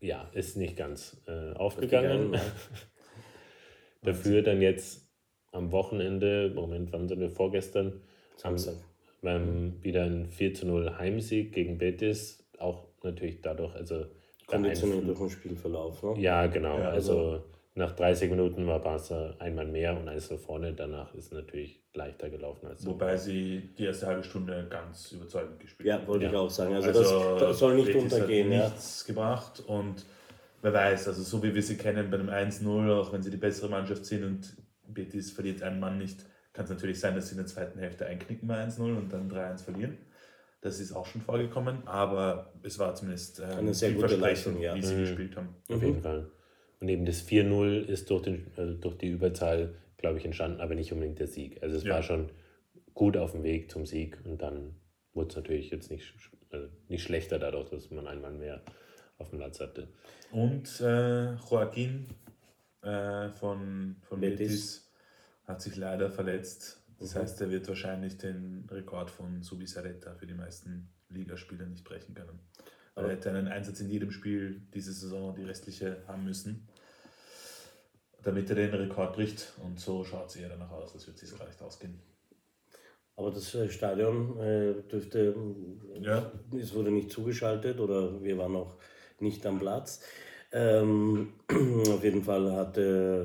[0.00, 2.36] Ja, ist nicht ganz äh, aufgegangen.
[4.02, 5.07] Dafür dann jetzt
[5.52, 8.00] am Wochenende, Moment, wann sind wir vorgestern?
[8.36, 8.74] Samstag.
[9.22, 12.44] Ähm, wieder ein 4 zu 0 Heimsieg gegen Betis.
[12.58, 14.04] Auch natürlich dadurch, also.
[14.46, 16.02] konditioniert beeinflusst- durch den Spielverlauf.
[16.02, 16.14] Ne?
[16.20, 16.78] Ja, genau.
[16.78, 17.42] Ja, also
[17.74, 20.72] nach 30 Minuten war Barca einmal mehr und eins nach vorne.
[20.72, 22.90] Danach ist natürlich leichter gelaufen als so.
[22.90, 26.30] Wobei sie die erste halbe Stunde ganz überzeugend gespielt Ja, wollte Ja.
[26.30, 26.74] ich auch sagen.
[26.74, 28.48] Also, das, das soll nicht Betis untergehen.
[28.52, 28.68] Hat Ja.
[28.68, 30.04] nichts gebracht und
[30.62, 33.36] wer weiß, also so wie wir sie kennen bei einem 1-0, auch wenn sie die
[33.36, 34.56] bessere Mannschaft sind und
[34.88, 38.06] Betis verliert einen Mann nicht, kann es natürlich sein, dass sie in der zweiten Hälfte
[38.06, 39.98] einknicken bei 1-0 und dann 3-1 verlieren.
[40.60, 44.74] Das ist auch schon vorgekommen, aber es war zumindest ähm, Eine sehr gute Leistung, ja.
[44.74, 45.00] wie sie Mhm.
[45.00, 45.54] gespielt haben.
[45.70, 46.30] Auf jeden Fall.
[46.80, 50.74] Und eben das 4-0 ist durch, den, also durch die Überzahl, glaube ich, entstanden, aber
[50.74, 51.62] nicht unbedingt der Sieg.
[51.62, 51.94] Also es Ja.
[51.94, 52.30] war schon
[52.94, 54.74] gut auf dem Weg zum Sieg und dann
[55.14, 56.12] wurde es natürlich jetzt nicht,
[56.50, 58.62] also nicht schlechter dadurch, dass man einen Mann mehr
[59.18, 59.88] auf dem Platz hatte.
[60.32, 62.06] Und äh, Joaquin
[62.88, 64.38] äh, von, von Betis.
[64.38, 64.90] Betis.
[65.46, 66.80] hat sich leider verletzt.
[66.98, 67.18] Das Mhm.
[67.20, 72.38] heißt, er wird wahrscheinlich den Rekord von Subisareta für die meisten Ligaspieler nicht brechen können.
[72.94, 76.66] Weil er hätte einen Einsatz in jedem Spiel diese Saison, die restliche, haben müssen,
[78.22, 79.52] damit er den Rekord bricht.
[79.62, 82.00] Und so schaut es eher danach aus, das wird sich gar nicht ausgehen.
[83.16, 85.34] Aber das äh, Stadion äh, dürfte,
[86.00, 86.30] Ja.
[86.60, 88.76] es wurde nicht zugeschaltet oder wir waren noch
[89.20, 90.00] nicht am Platz.
[90.52, 91.28] Ähm,
[91.90, 93.24] auf jeden Fall hat äh,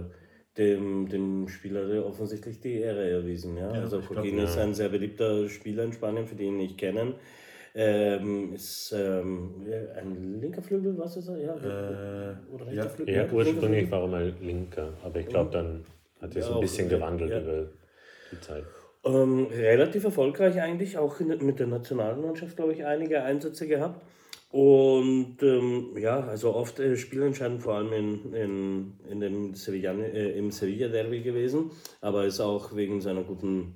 [0.58, 3.58] dem, dem Spieler offensichtlich die Ehre erwiesen.
[3.58, 3.74] Ja?
[3.74, 4.44] Ja, also ja.
[4.44, 7.16] ist ein sehr beliebter Spieler in Spanien, für die ihn nicht kennen.
[7.76, 11.38] Ähm, ist ähm, ja, ein linker Flügel, was ist er?
[11.38, 12.84] Ja, Äh, oder ja.
[12.84, 13.16] rechter Flügel?
[13.16, 15.84] Ja, ursprünglich war er mal Linker, aber ich glaube, dann
[16.22, 17.42] hat sich Ja, so ein bisschen ja, gewandelt ja.
[17.42, 17.66] über
[18.32, 18.64] die Zeit.
[19.06, 24.00] Ähm, relativ erfolgreich eigentlich, auch in, mit der Nationalmannschaft, glaube ich, einige Einsätze gehabt.
[24.54, 30.38] Und ähm, ja, also oft äh, spielentscheidend, vor allem in, in, in dem Sevilla, äh,
[30.38, 33.74] im Sevilla-Derby gewesen, aber ist auch wegen seiner guten,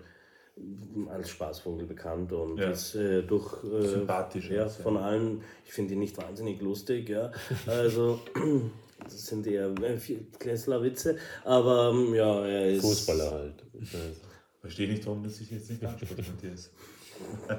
[1.09, 2.69] als Spaßvogel bekannt und Ja.
[2.69, 3.63] ist äh, durch.
[3.63, 4.83] Äh, Sympathisch Ja, ist, ja.
[4.83, 7.31] von allen, ich finde ihn nicht wahnsinnig lustig, ja.
[7.65, 8.19] Also,
[9.03, 12.81] das sind eher äh, viel Klässler-Witze, aber ähm, ja, er ist.
[12.81, 13.63] Fußballer halt.
[14.61, 16.69] Verstehe nicht, warum das sich jetzt nicht anspricht, Matthias.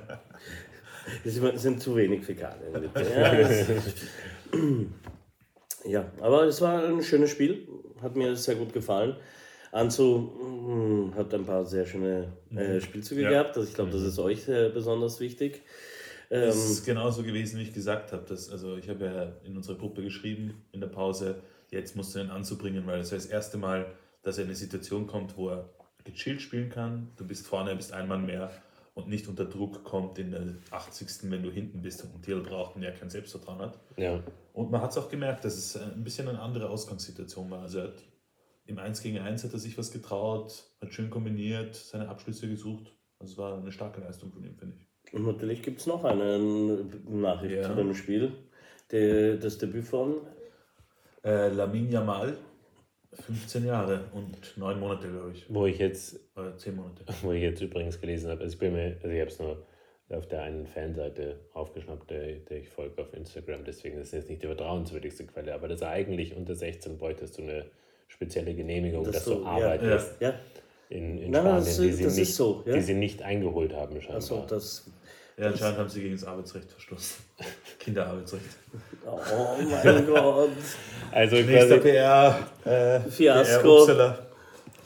[1.25, 2.73] Es sind- zu wenig Fäkalien.
[2.95, 3.67] Ja, das-
[5.85, 7.69] ja, aber es war ein schönes Spiel.
[8.03, 9.17] Hat mir sehr gut gefallen.
[9.73, 10.33] Anzu
[11.13, 13.31] mm, hat ein paar sehr schöne äh, Spielzüge Ja.
[13.31, 13.57] gehabt.
[13.57, 15.63] Also ich glaube, das ist euch besonders wichtig.
[16.31, 18.25] Ähm, Es ist genauso gewesen, wie ich gesagt habe.
[18.27, 22.21] Dass, also ich habe ja in unserer Gruppe geschrieben in der Pause, jetzt musst du
[22.21, 23.87] ihn anzubringen, weil es war das erste Mal,
[24.23, 25.69] dass er in eine Situation kommt, wo er
[26.05, 27.09] gechillt spielen kann.
[27.17, 28.51] Du bist vorne, bist ein Mann mehr
[28.99, 31.31] und nicht unter Druck kommt in der 80.
[31.31, 33.79] wenn du hinten bist und ein Thiel braucht und er kein Selbstvertrauen hat.
[33.97, 37.63] ja, Und man hat es auch gemerkt, dass es ein bisschen eine andere Ausgangssituation war.
[37.63, 38.03] Also er hat,
[38.67, 42.93] im 1 gegen 1 hat er sich was getraut, hat schön kombiniert, seine Abschlüsse gesucht.
[43.21, 45.15] Also es war eine starke Leistung von ihm, finde ich.
[45.15, 46.39] und natürlich gibt es noch eine
[47.09, 47.63] Nachricht Ja.
[47.63, 48.33] zu dem Spiel.
[48.93, 50.17] Die, das Debüt von
[51.25, 52.37] Äh, Lamin Yamal,
[53.13, 55.47] 15 Jahre und 9 Monate, glaube ich.
[55.49, 57.05] wo ich jetzt Oder 10 Monate.
[57.23, 59.67] Wo ich jetzt übrigens gelesen habe, also ich bin mir, also ich habe es nur
[60.11, 64.31] auf der einen Fanseite aufgeschnappt, der, der ich folge auf Instagram, deswegen ist es jetzt
[64.31, 67.67] nicht die vertrauenswürdigste Quelle, aber dass er eigentlich unter 16 bräuchtest du eine
[68.09, 70.35] spezielle Genehmigung, Das dass so, du ja, arbeitest ja.
[70.91, 72.73] in, in Nein, Spanien, das- die, sie das ist nicht, so, ja.
[72.75, 74.15] die sie nicht eingeholt haben scheinbar.
[74.17, 74.91] Also das.
[75.39, 77.25] Ja, anscheinend haben sie gegen das Arbeitsrecht verstoßen.
[77.79, 78.45] Kinderarbeitsrecht.
[79.07, 79.19] Oh
[79.83, 80.51] mein Gott.
[81.13, 82.39] also Nächster PR.
[82.65, 83.87] Äh, Fiasko.
[83.87, 84.29] PR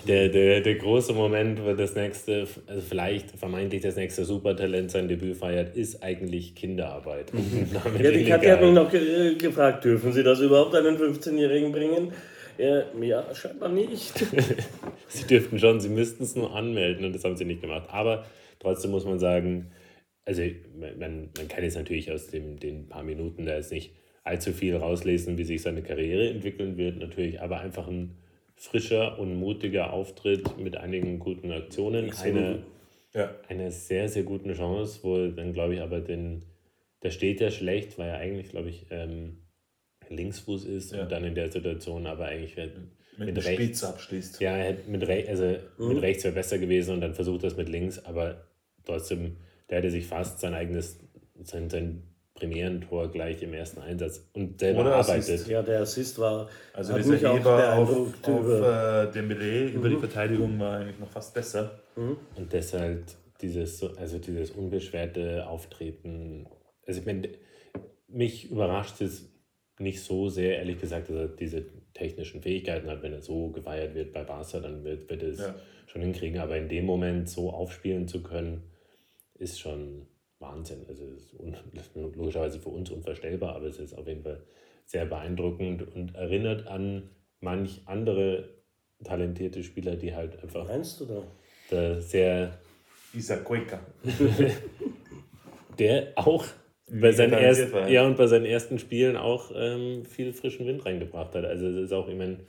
[0.06, 5.08] der, der, der große Moment, wo das nächste, also vielleicht vermeintlich das nächste Supertalent sein
[5.08, 7.32] Debüt feiert, ist eigentlich Kinderarbeit.
[7.84, 8.24] Damit Ja, die.
[8.24, 12.12] Katja hat mich noch ge gefragt, dürfen Sie das überhaupt einen 15-Jährigen bringen?
[12.58, 14.12] Ja, ja scheinbar nicht.
[15.08, 17.88] sie dürften schon, sie müssten es nur anmelden und das haben sie nicht gemacht.
[17.88, 18.24] Aber
[18.58, 19.70] trotzdem muss man sagen,
[20.24, 20.42] also
[20.98, 23.92] man, man kann jetzt natürlich aus dem, den paar Minuten da jetzt nicht
[24.24, 28.16] allzu viel rauslesen, wie sich seine Karriere entwickeln wird, natürlich, aber einfach ein
[28.54, 32.12] frischer und mutiger Auftritt mit einigen guten Aktionen.
[32.12, 32.62] Eine,
[33.12, 33.34] ja.
[33.48, 36.44] eine sehr, sehr gute Chance, wo dann glaube ich aber den,
[37.02, 39.38] der steht ja schlecht, weil er eigentlich, glaube ich, ähm,
[40.08, 41.02] Linksfuß ist ja.
[41.02, 42.72] und dann in der Situation aber eigentlich mit,
[43.18, 44.40] mit, mit rechts abschließt.
[44.40, 45.94] Ja, mit, Re also mhm.
[45.94, 48.46] mit rechts wäre besser gewesen und dann versucht das mit links, aber
[48.84, 49.36] trotzdem,
[49.70, 50.98] der hätte sich fast sein eigenes,
[51.42, 52.02] sein, sein
[52.34, 55.34] Premierentor gleich im ersten Einsatz und selber Oder arbeitet.
[55.34, 55.48] Assist.
[55.48, 56.48] Ja, der Assist war.
[56.72, 59.76] Also dieser Heber auf, auf über, äh, Dembele mhm.
[59.76, 59.96] über die.
[59.96, 61.78] Verteidigung war eigentlich noch fast besser.
[61.94, 62.16] Mhm.
[62.36, 63.04] Und deshalb
[63.40, 66.46] dieses, also dieses unbeschwerte Auftreten.
[66.86, 67.28] Also ich meine,
[68.08, 69.30] mich überrascht es
[69.78, 73.02] nicht so sehr, ehrlich gesagt, dass er diese technischen Fähigkeiten hat.
[73.02, 75.54] Wenn er so gefeiert wird bei Barca, dann wird, wird er es ja.
[75.86, 76.40] schon hinkriegen.
[76.40, 78.62] Aber in dem Moment so aufspielen zu können,
[79.34, 80.06] ist schon
[80.38, 80.84] Wahnsinn.
[80.88, 84.42] Also ist, ist logischerweise für uns unvorstellbar, aber es ist auf jeden Fall
[84.84, 88.48] sehr beeindruckend und erinnert an manch andere
[89.04, 90.66] talentierte Spieler, die halt einfach.
[90.66, 91.22] Meinst du da?
[91.70, 92.58] da sehr.
[93.14, 93.80] Isaac Cueca.
[95.78, 96.44] der auch
[96.88, 101.34] bei seinen ersten, ja, und bei seinen ersten Spielen auch ähm, viel frischen Wind reingebracht
[101.34, 101.44] hat.
[101.44, 102.40] Also es ist auch, meine,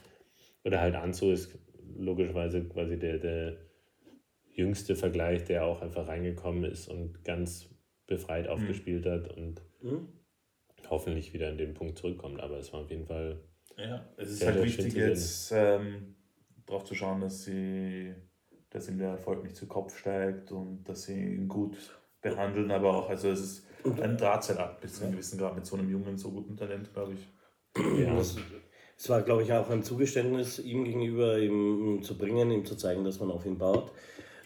[0.64, 1.50] oder halt Anzo ist
[1.96, 3.56] logischerweise quasi der, der
[4.54, 7.68] jüngste Vergleich, der auch einfach reingekommen ist und ganz
[8.06, 8.52] befreit mhm.
[8.52, 10.08] aufgespielt hat und mhm.
[10.88, 12.40] hoffentlich wieder an den Punkt zurückkommt.
[12.40, 13.40] Aber es war auf jeden Fall.
[13.76, 16.14] Ja, es ist halt wichtig, jetzt ähm,
[16.66, 18.14] darauf zu schauen, dass sie,
[18.70, 21.76] dass ihm der Erfolg nicht zu Kopf steigt und dass sie ihn gut
[22.22, 23.66] behandeln, aber auch, also es ist
[24.00, 27.14] ein Drahtseilakt bis zu einem gewissen Grad mit so einem jungen, so guten Talent, glaube
[27.14, 27.98] ich.
[27.98, 28.16] Ja.
[28.96, 33.04] Es war, glaube ich, auch ein Zugeständnis ihm gegenüber, ihm zu bringen, ihm zu zeigen,
[33.04, 33.90] dass man auf ihn baut.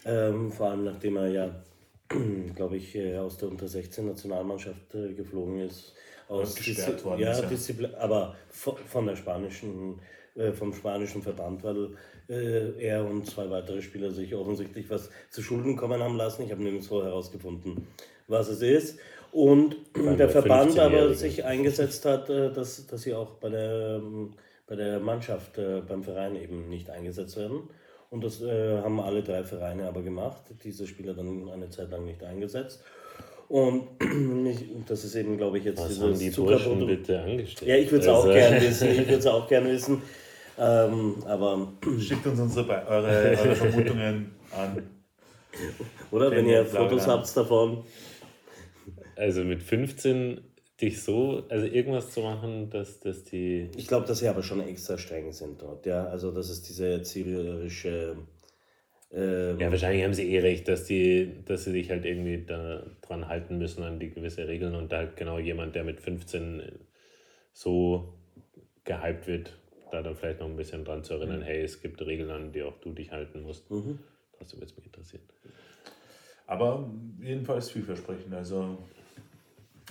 [0.05, 1.63] Ähm, vor allem nachdem er ja
[2.55, 5.93] glaube ich, äh, aus der Unter 16 Nationalmannschaft äh, geflogen ist.
[6.27, 9.99] Aus gesperrt worden ja, Disziplin, aber von der spanischen,
[10.35, 11.95] äh, vom spanischen Verband, weil
[12.27, 16.43] er und zwei weitere Spieler sich offensichtlich was zu Schulden kommen haben lassen.
[16.43, 17.87] Ich habe nirgendwo herausgefunden,
[18.27, 18.99] was es ist.
[19.31, 24.35] Und der Verband aber sich eingesetzt hat, dass, dass sie auch bei der, ähm,
[24.67, 27.67] bei der Mannschaft, beim Verein eben nicht eingesetzt werden.
[28.09, 30.41] Und das äh, haben alle drei Vereine aber gemacht.
[30.63, 32.83] Diese Spieler dann eine Zeit lang nicht eingesetzt.
[33.47, 33.87] Und
[34.87, 37.69] das ist eben, glaube ich, jetzt Was haben die Burschen bitte angestellt?
[37.69, 38.29] Ja, ich würde es also.
[38.29, 38.89] auch gerne wissen.
[38.89, 40.01] Ich würde es auch gerne wissen.
[40.57, 44.83] Ähm, aber Schickt uns unsere, eure, eure Vermutungen an.
[46.11, 47.83] Oder wenn ihr Fotos habt davon.
[49.15, 50.41] Also mit 15
[50.81, 53.69] dich so, also irgendwas zu machen, dass, dass die.
[53.75, 56.05] Ich glaube, dass sie aber schon extra streng sind dort, ja.
[56.05, 58.17] Also das ist diese erzieherische.
[59.11, 62.85] Ähm ja, wahrscheinlich haben sie eh recht, dass die, dass sie sich halt irgendwie da
[63.01, 66.61] dran halten müssen an die gewisse Regeln und da halt genau jemand, der mit 15
[67.51, 68.13] so
[68.83, 69.57] gehypt wird,
[69.91, 71.43] da dann vielleicht noch ein bisschen dran zu erinnern, mhm.
[71.43, 73.69] hey, es gibt Regeln, an die auch du dich halten musst.
[73.71, 73.99] Mhm.
[74.39, 75.23] Das würde mich interessieren.
[76.47, 76.89] Aber
[77.21, 78.33] jedenfalls vielversprechend.
[78.33, 78.77] Also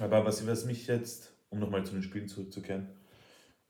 [0.01, 2.89] aber was, was mich jetzt, um nochmal zu den Spielen zurückzukehren,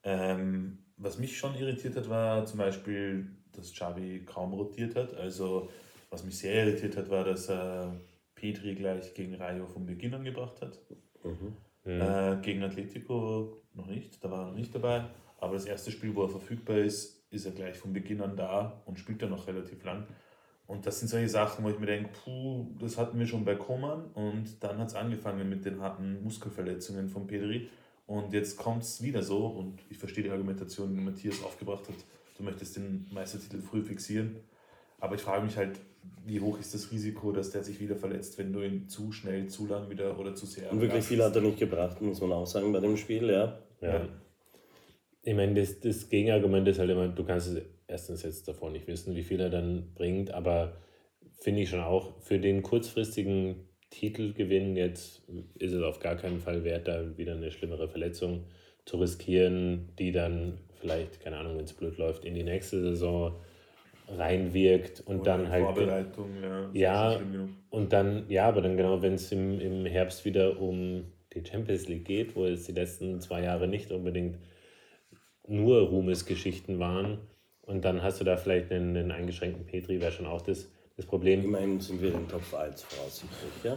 [0.02, 5.14] ähm, was mich schon irritiert hat, war zum Beispiel, dass Xavi kaum rotiert hat.
[5.14, 5.70] Also,
[6.10, 8.00] was mich sehr irritiert hat, war, dass er
[8.34, 10.78] Petri gleich gegen Rayo von Beginn angebracht hat.
[11.24, 11.56] Mhm.
[11.84, 15.04] Äh, gegen Atletico noch nicht, da war er noch nicht dabei.
[15.38, 18.82] Aber das erste Spiel, wo er verfügbar ist, ist er gleich von Beginn an da
[18.86, 20.06] und spielt dann noch relativ lang.
[20.68, 23.54] Und das sind solche Sachen, wo ich mir denke, puh, das hatten wir schon bei
[23.54, 27.70] Koman und dann hat es angefangen mit den harten Muskelverletzungen von Pedri
[28.06, 31.96] und jetzt kommt es wieder so und ich verstehe die Argumentation, die Matthias aufgebracht hat,
[32.36, 34.36] du möchtest den Meistertitel früh fixieren,
[35.00, 35.80] aber ich frage mich halt,
[36.26, 39.46] wie hoch ist das Risiko, dass der sich wieder verletzt, wenn du ihn zu schnell,
[39.46, 40.70] zu lang wieder oder zu sehr...
[40.70, 43.58] Und wirklich viel hat er nicht gebracht, muss man auch sagen, bei dem Spiel, ja.
[43.80, 43.94] Ja.
[43.94, 44.08] ja.
[45.22, 48.86] Ich meine, das, das Gegenargument ist halt immer, du kannst es erstens jetzt davor nicht
[48.86, 50.76] wissen, wie viel er dann bringt, aber
[51.40, 55.22] finde ich schon auch für den kurzfristigen Titelgewinn jetzt
[55.58, 58.44] ist es auf gar keinen Fall wert, da wieder eine schlimmere Verletzung
[58.84, 63.40] zu riskieren, die dann vielleicht, keine Ahnung, wenn es blöd läuft, in die nächste Saison
[64.08, 65.64] reinwirkt und Oder dann halt.
[65.64, 66.70] Vorbereitung, ja.
[66.72, 67.20] Ja,
[67.70, 71.88] und dann, ja, aber dann genau, wenn es im, im Herbst wieder um die Champions
[71.88, 74.38] League geht, wo es die letzten zwei Jahre nicht unbedingt
[75.46, 77.18] nur Ruhmesgeschichten waren,
[77.68, 81.06] und dann hast du da vielleicht einen, einen eingeschränkten Petri, wäre schon auch das, das
[81.06, 81.44] Problem.
[81.44, 83.76] Immerhin sind wir in Top 1 voraussichtlich, ja?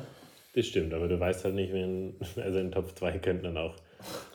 [0.56, 3.76] Das stimmt, aber du weißt halt nicht, wenn, also in Top 2 könnten dann auch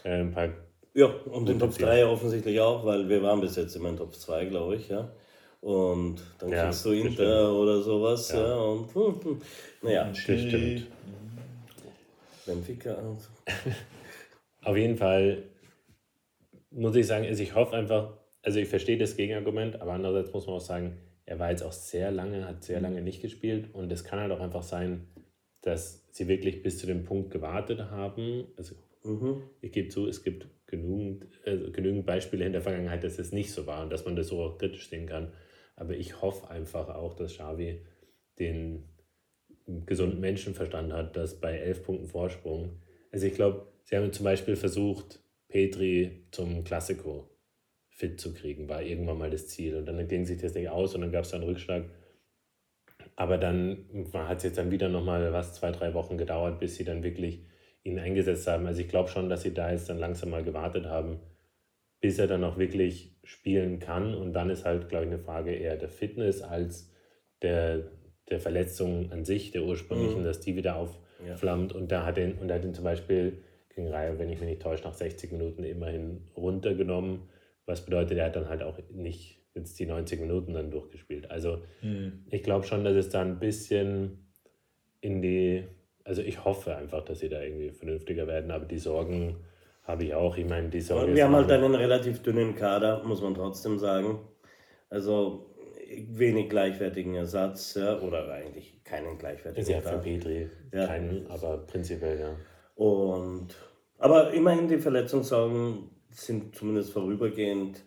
[0.05, 0.49] äh, ein paar
[0.95, 4.15] Ja, und in Top 3 offensichtlich auch, weil wir waren bis jetzt immer in Top
[4.15, 5.11] 2, glaube ich, ja.
[5.63, 8.47] Und dann Ja, kriegst du Inter oder sowas, ja.
[8.47, 8.57] Ja.
[8.57, 9.43] und hm, hm.
[9.83, 10.87] naja, Das stimmt.
[12.45, 12.97] Benfica.
[14.65, 15.45] Auf jeden Fall
[16.71, 18.13] muss ich sagen, also ich hoffe einfach,
[18.47, 21.73] also ich verstehe das Gegenargument, aber andererseits muss man auch sagen, er war jetzt auch
[21.73, 25.09] sehr lange, hat sehr lange nicht gespielt und es kann halt auch einfach sein,
[25.63, 28.47] dass sie wirklich bis zu dem Punkt gewartet haben.
[28.57, 29.43] Also Mhm.
[29.61, 33.53] ich gebe zu, es gibt genügend, äh, genügend Beispiele in der Vergangenheit, dass es nicht
[33.53, 35.33] so war und dass man das so auch kritisch sehen kann.
[35.75, 37.85] Aber ich hoffe einfach auch, dass Xavi
[38.39, 38.85] den
[39.87, 42.81] gesunden Menschenverstand hat, dass bei elf Punkten Vorsprung.
[43.11, 47.36] Also ich glaube, sie haben zum Beispiel versucht, Petri zum Klassiko
[47.97, 49.75] fit zu kriegen, war irgendwann mal das Ziel.
[49.77, 51.85] Und dann ging sich das nicht aus und dann gab es einen Rückschlag.
[53.17, 56.85] Aber dann hat es jetzt dann wieder nochmal was, zwei, drei Wochen gedauert, bis sie
[56.85, 57.47] dann wirklich
[57.85, 58.67] ihn eingesetzt haben.
[58.67, 61.21] Also ich glaube schon, dass sie da jetzt dann langsam mal gewartet haben,
[62.01, 64.15] bis er dann auch wirklich spielen kann.
[64.15, 66.93] Und dann ist halt, glaube ich, eine Frage eher der Fitness als
[67.41, 67.91] der,
[68.29, 70.25] der Verletzung an sich, der ursprünglichen, Mhm.
[70.25, 71.73] dass die wieder aufflammt.
[71.73, 73.39] Und da hat ihn, und er hat ihn zum Beispiel
[73.75, 77.31] gegen Reihe, wenn ich mich nicht täusche, nach 60 Minuten immerhin runtergenommen.
[77.67, 81.31] Was bedeutet, er hat dann halt auch nicht jetzt die 90 Minuten dann durchgespielt.
[81.31, 82.25] Also Hm.
[82.31, 84.29] ich glaube schon, dass es da ein bisschen
[85.01, 85.65] in die,
[86.05, 89.37] also ich hoffe einfach, dass sie da irgendwie vernünftiger werden, aber die Sorgen
[89.83, 90.37] habe ich auch.
[90.37, 94.21] Ich meine, die Sorge Wir haben halt einen relativ dünnen Kader, muss man trotzdem sagen.
[94.91, 95.55] Also
[95.89, 99.99] wenig gleichwertigen Ersatz, ja, oder eigentlich keinen gleichwertigen Sie hat für.
[99.99, 100.87] Petri Ja.
[100.87, 102.37] keinen, aber prinzipiell ja.
[102.75, 103.49] Und,
[103.99, 107.85] aber immerhin die Verletzungssorgen sind zumindest vorübergehend,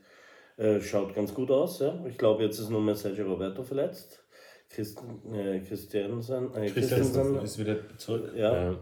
[0.57, 1.79] äh, schaut ganz gut aus.
[1.79, 2.03] Ja.
[2.07, 4.23] Ich glaube, jetzt ist nur mehr Sergio Roberto verletzt.
[4.69, 5.01] Christ,
[5.33, 8.31] äh, Christiansen, äh, Christensen Christensen, ist wieder zurück.
[8.35, 8.77] ja,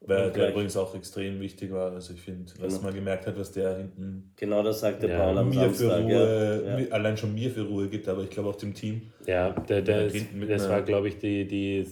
[0.00, 1.92] Weil der übrigens auch extrem wichtig war.
[1.92, 2.84] Also ich finde, was Genau.
[2.86, 5.94] man gemerkt hat, was der hinten genau das sagte Ja, Paul am mir für.
[5.94, 6.70] Ruhe, ja.
[6.70, 6.76] Ja.
[6.78, 9.02] mir- allein schon mir für Ruhe gibt, aber ich glaube auch dem Team.
[9.26, 11.86] ja der, der, ist, das war, glaube ich, die, die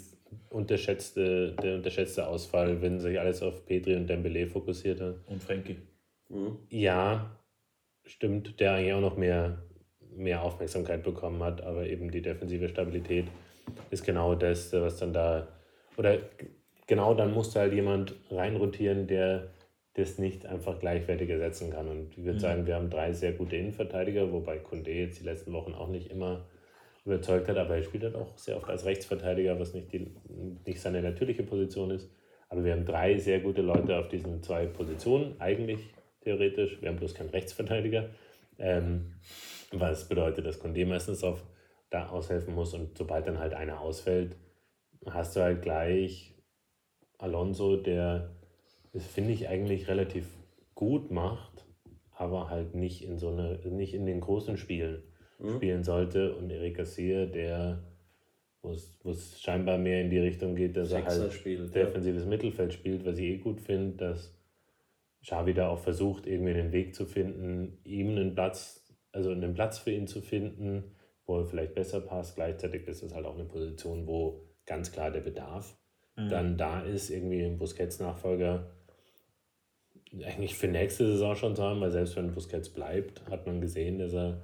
[0.50, 5.16] unterschätzte, der unterschätzte Ausfall, wenn sich alles auf Petri und Dembele fokussiert hat.
[5.26, 5.76] Und Frankie.
[6.28, 6.58] Mhm.
[6.70, 7.30] Ja,
[8.04, 9.62] stimmt, der eigentlich auch noch mehr,
[10.14, 13.26] mehr Aufmerksamkeit bekommen hat, aber eben die defensive Stabilität
[13.90, 15.48] ist genau das, was dann da,
[15.96, 16.18] oder
[16.86, 19.50] genau dann musste halt jemand reinrotieren, der
[19.94, 21.88] das nicht einfach gleichwertig ersetzen kann.
[21.88, 22.40] Und ich würde Mhm.
[22.40, 26.10] sagen, wir haben drei sehr gute Innenverteidiger, wobei Kunde jetzt die letzten Wochen auch nicht
[26.10, 26.46] immer
[27.04, 30.10] überzeugt hat, aber er spielt halt auch sehr oft als Rechtsverteidiger, was nicht, die,
[30.66, 32.10] nicht seine natürliche Position ist.
[32.48, 35.93] Aber wir haben drei sehr gute Leute auf diesen zwei Positionen, eigentlich
[36.24, 36.80] theoretisch.
[36.80, 38.08] Wir haben bloß keinen Rechtsverteidiger.
[38.58, 39.14] Ähm,
[39.72, 41.44] was bedeutet, dass Condé meistens auf,
[41.90, 44.36] da aushelfen muss und sobald dann halt einer ausfällt,
[45.06, 46.34] hast du halt gleich
[47.18, 48.30] Alonso, der
[48.92, 50.28] das finde ich eigentlich relativ
[50.74, 51.64] gut macht,
[52.16, 55.02] aber halt nicht in so eine, nicht in den großen Spielen
[55.38, 55.56] Mhm.
[55.56, 56.34] spielen sollte.
[56.36, 57.82] Und Eric Garcia, der,
[58.62, 61.84] wo es scheinbar mehr in die Richtung geht, dass er Sechser halt spielt, ja.
[61.84, 64.34] defensives Mittelfeld spielt, was ich eh gut finde, dass
[65.24, 69.78] Xavi da auch versucht, irgendwie einen Weg zu finden, ihm einen Platz, also einen Platz
[69.78, 70.94] für ihn zu finden,
[71.26, 72.36] wo er vielleicht besser passt.
[72.36, 75.76] Gleichzeitig ist es halt auch eine Position, wo ganz klar der Bedarf
[76.16, 78.70] dann da ist, irgendwie ein Busquets-Nachfolger
[80.22, 83.98] eigentlich für nächste Saison schon zu haben, weil selbst wenn Busquets bleibt, hat man gesehen,
[83.98, 84.40] dass er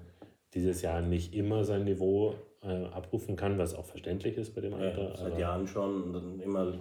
[0.54, 4.74] dieses Jahr nicht immer sein Niveau äh, abrufen kann, was auch verständlich ist bei dem
[4.74, 5.10] Alter.
[5.10, 6.74] Ja, seit Jahren schon und dann immer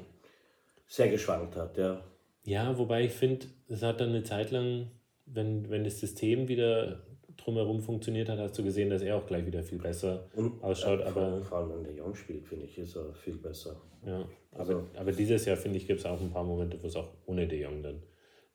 [0.88, 2.02] sehr geschwankt hat, ja.
[2.44, 4.90] Ja, wobei ich finde, es hat dann eine Zeit lang,
[5.26, 7.04] wenn, wenn das System wieder
[7.38, 11.02] drumherum funktioniert hat, hast du gesehen, dass er auch gleich wieder viel besser Und ausschaut.
[11.02, 13.80] äh, Aber, vor, allem, wenn der Jung spielt, finde ich, ist er viel besser.
[14.06, 16.88] ja, aber, Also- aber dieses Jahr, finde ich, gibt es auch ein paar Momente, wo
[16.88, 18.02] es auch ohne De Jong dann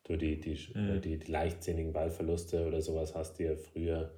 [0.07, 1.01] du die, die, Mhm.
[1.01, 4.11] die, die leichtsinnigen Ballverluste oder sowas hast, die er früher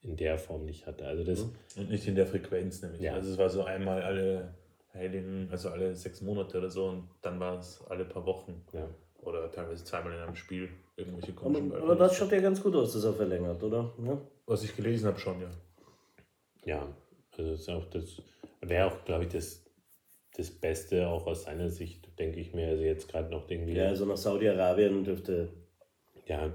[0.00, 1.06] in der Form nicht hatte.
[1.06, 1.52] Also das, Mhm.
[1.82, 3.00] Und nicht in der Frequenz nämlich.
[3.02, 3.14] Ja.
[3.14, 4.54] Also es war so einmal alle
[4.94, 8.62] Heiligen, also alle sechs Monate oder so und dann war es alle paar Wochen.
[8.72, 8.88] ja.
[9.28, 12.04] Oder teilweise zweimal in einem Spiel irgendwelche Aber, komischen aber Ballverluste.
[12.04, 13.92] das schaut ja ganz gut aus, dass er verlängert, oder?
[14.04, 14.18] Ja.
[14.46, 15.50] Was ich gelesen habe schon, ja.
[16.64, 16.88] Ja,
[17.36, 18.22] also das ist auch das,
[18.60, 19.64] wäre auch, glaube ich, das,
[20.36, 22.68] das Beste auch aus seiner Sicht, denke ich mir.
[22.68, 25.48] Also jetzt gerade noch irgendwie, ja, ja, also nach Saudi-Arabien dürfte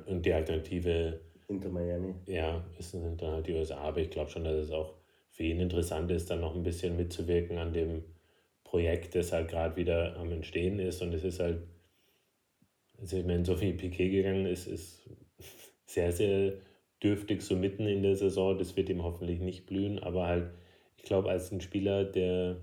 [0.05, 2.13] und die Alternative, Inter Miami.
[2.28, 4.93] ja, ist, sind dann halt die USA, aber ich glaube schon, dass es auch
[5.32, 8.03] für ihn interessant ist, dann noch ein bisschen mitzuwirken an dem
[8.63, 11.63] Projekt, das halt gerade wieder am Entstehen ist und es ist halt,
[13.04, 15.10] also ich meine, so viel Piquet gegangen ist, ist
[15.86, 16.54] sehr, sehr
[17.04, 18.58] dürftig so mitten in der Saison.
[18.58, 20.51] Das wird ihm hoffentlich nicht blühen, aber halt,
[20.95, 22.62] ich glaube, als ein Spieler, der,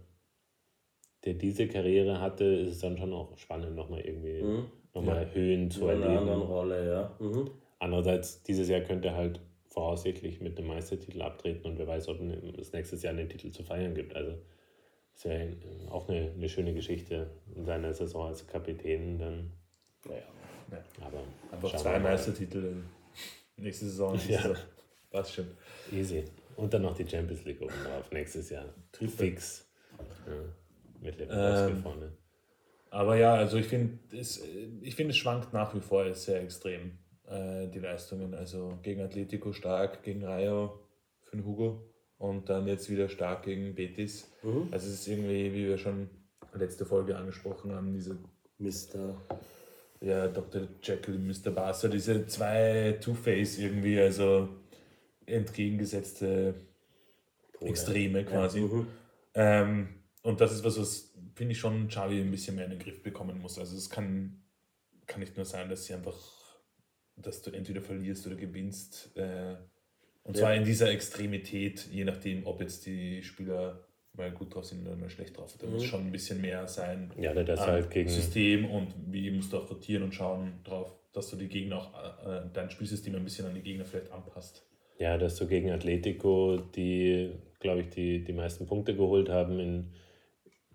[1.26, 4.64] der diese Karriere hatte, ist es dann schon auch spannend, nochmal irgendwie Mhm.
[4.94, 6.42] nochmal Höhen zu In einer anderen erleben.
[6.50, 7.16] Rolle, ja.
[7.20, 7.50] Mhm.
[7.78, 12.18] Andererseits, dieses Jahr könnte er halt voraussichtlich mit einem Meistertitel abtreten und wer weiß, ob
[12.58, 14.16] es nächstes Jahr einen Titel zu feiern gibt.
[14.16, 14.32] Also
[15.14, 15.32] ist ja
[15.90, 19.52] auch eine, eine schöne Geschichte in seiner Saison als Kapitän dann.
[20.06, 20.22] Naja.
[20.70, 21.06] Ja.
[21.06, 21.22] Aber
[21.52, 21.98] Einfach zwei.
[21.98, 22.76] Meistertitel
[23.56, 24.14] nächste Saison.
[24.28, 24.42] Ja.
[24.42, 24.56] Saison.
[25.10, 25.48] Passt schon.
[25.92, 26.24] Easy.
[26.56, 28.66] Und dann noch die Champions League oben drauf nächstes Jahr.
[28.92, 29.10] Triple.
[29.10, 29.66] Fix.
[30.26, 30.32] Ja.
[31.00, 32.12] Mit Lewandowski Ähm, vorne.
[32.90, 34.42] Aber ja, also ich finde, es,
[34.82, 36.98] ich find, es schwankt nach wie vor sehr extrem,
[37.28, 38.34] äh, die Leistungen.
[38.34, 40.80] Also gegen Atletico stark, gegen Rayo
[41.24, 41.84] für den Hugo
[42.18, 44.30] und dann jetzt wieder stark gegen Betis.
[44.42, 44.68] Mhm.
[44.70, 46.10] Also es ist irgendwie, wie wir schon
[46.52, 48.18] letzte Folge angesprochen haben, diese
[48.58, 49.16] Mr.
[50.00, 50.68] ja, Dr.
[50.82, 51.50] Jekyll und Mr.
[51.50, 54.48] Barca, diese zwei Two-Face irgendwie, also
[55.26, 56.54] entgegengesetzte
[57.60, 58.60] Extreme quasi.
[58.60, 58.66] Ja.
[58.66, 58.86] Mhm.
[59.34, 59.88] Ähm,
[60.22, 63.02] und das ist was, was finde ich schon Xavi ein bisschen mehr in den Griff
[63.02, 63.58] bekommen muss.
[63.58, 64.42] Also es kann,
[65.06, 66.16] kann nicht nur sein, dass sie einfach,
[67.16, 69.16] dass du entweder verlierst oder gewinnst.
[69.16, 69.56] Äh,
[70.22, 70.42] und Ja.
[70.42, 74.96] zwar in dieser Extremität, je nachdem, ob jetzt die Spieler mal gut drauf sind oder
[74.96, 75.54] mal schlecht drauf.
[75.58, 75.86] Da muss Mhm.
[75.86, 77.12] schon ein bisschen mehr sein.
[77.18, 78.08] Ja, der das an halt gegen.
[78.08, 82.26] System und wie musst du auch rotieren und schauen drauf, dass du die Gegner auch,
[82.26, 84.64] äh, dein Spielsystem ein bisschen an die Gegner vielleicht anpasst.
[84.98, 89.92] Ja, dass du gegen Atletico, die, glaube ich, die, die meisten Punkte geholt haben, in,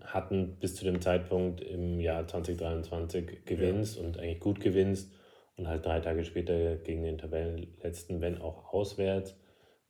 [0.01, 5.11] hatten bis zu dem Zeitpunkt im Jahr 2023 gewinnst und eigentlich gut gewinnst
[5.57, 9.35] und halt drei Tage später gegen den Tabellenletzten, wenn auch auswärts.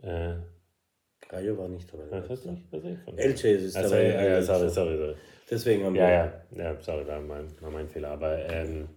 [0.02, 0.36] Äh,
[1.30, 2.24] Rayo war nicht dabei.
[2.30, 2.64] hast du nicht?
[2.72, 4.10] Ich von- Elche ist Also, dabei.
[4.10, 5.16] ja, ja, sorry, sorry, sorry.
[5.50, 6.08] Deswegen haben Ja,
[6.52, 6.64] wir.
[6.64, 8.10] ja, ja, sorry, war mein, war mein Fehler.
[8.10, 8.88] Aber ähm,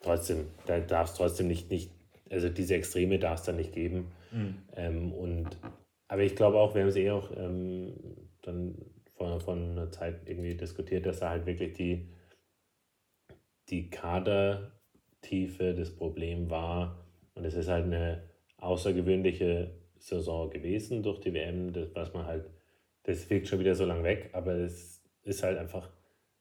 [0.00, 1.90] trotzdem, da darf es trotzdem nicht, nicht,
[2.30, 4.10] also diese Extreme darf es dann nicht geben.
[4.74, 5.48] Ähm, und,
[6.08, 7.94] aber ich glaube auch, wir haben es eh auch ähm,
[8.42, 8.74] dann
[9.14, 12.08] vor, vor einer Zeit irgendwie diskutiert, dass da halt wirklich die,
[13.70, 17.06] die Kadertiefe das Problem war.
[17.34, 18.22] Und es ist halt eine
[18.58, 22.50] außergewöhnliche Saison gewesen durch die WM, das, was man halt,
[23.04, 25.90] das wirkt schon wieder so lang weg, aber es ist halt einfach,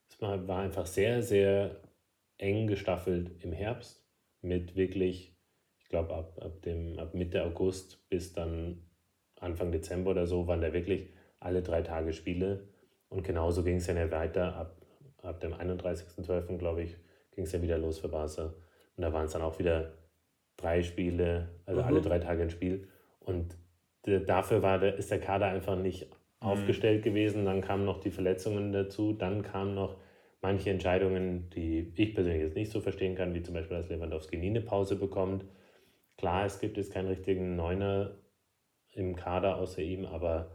[0.10, 1.82] es war einfach sehr, sehr
[2.38, 4.03] eng gestaffelt im Herbst
[4.41, 5.36] mit wirklich,
[5.80, 8.82] ich glaube ab, ab, dem, ab Mitte August bis dann
[9.39, 12.68] Anfang Dezember oder so waren da wirklich alle drei Tage Spiele.
[13.10, 14.56] Und genauso ging es dann ja weiter.
[14.56, 14.82] Ab,
[15.22, 16.58] ab dem 31.12.
[16.58, 16.95] glaube ich,
[17.32, 18.53] ging es ja wieder los für Barca.
[18.95, 19.93] Und da waren es dann auch wieder
[20.58, 21.88] drei Spiele, also Mhm.
[21.88, 22.88] alle drei Tage ein Spiel.
[23.26, 23.57] Und
[24.03, 26.07] dafür war der, ist der Kader einfach nicht
[26.39, 27.45] aufgestellt gewesen.
[27.45, 29.13] Dann kamen noch die Verletzungen dazu.
[29.13, 29.97] Dann kamen noch
[30.41, 34.38] manche Entscheidungen, die ich persönlich jetzt nicht so verstehen kann, wie zum Beispiel, dass Lewandowski
[34.38, 35.43] nie eine Pause bekommt.
[36.17, 38.15] Klar, es gibt jetzt keinen richtigen Neuner
[38.93, 40.51] im Kader außer ihm, aber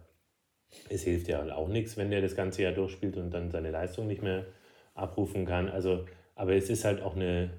[0.88, 4.06] es hilft ja auch nichts, wenn der das ganze Jahr durchspielt und dann seine Leistung
[4.06, 4.46] nicht mehr
[4.94, 5.68] abrufen kann.
[5.68, 7.50] Also, aber es ist halt auch eine,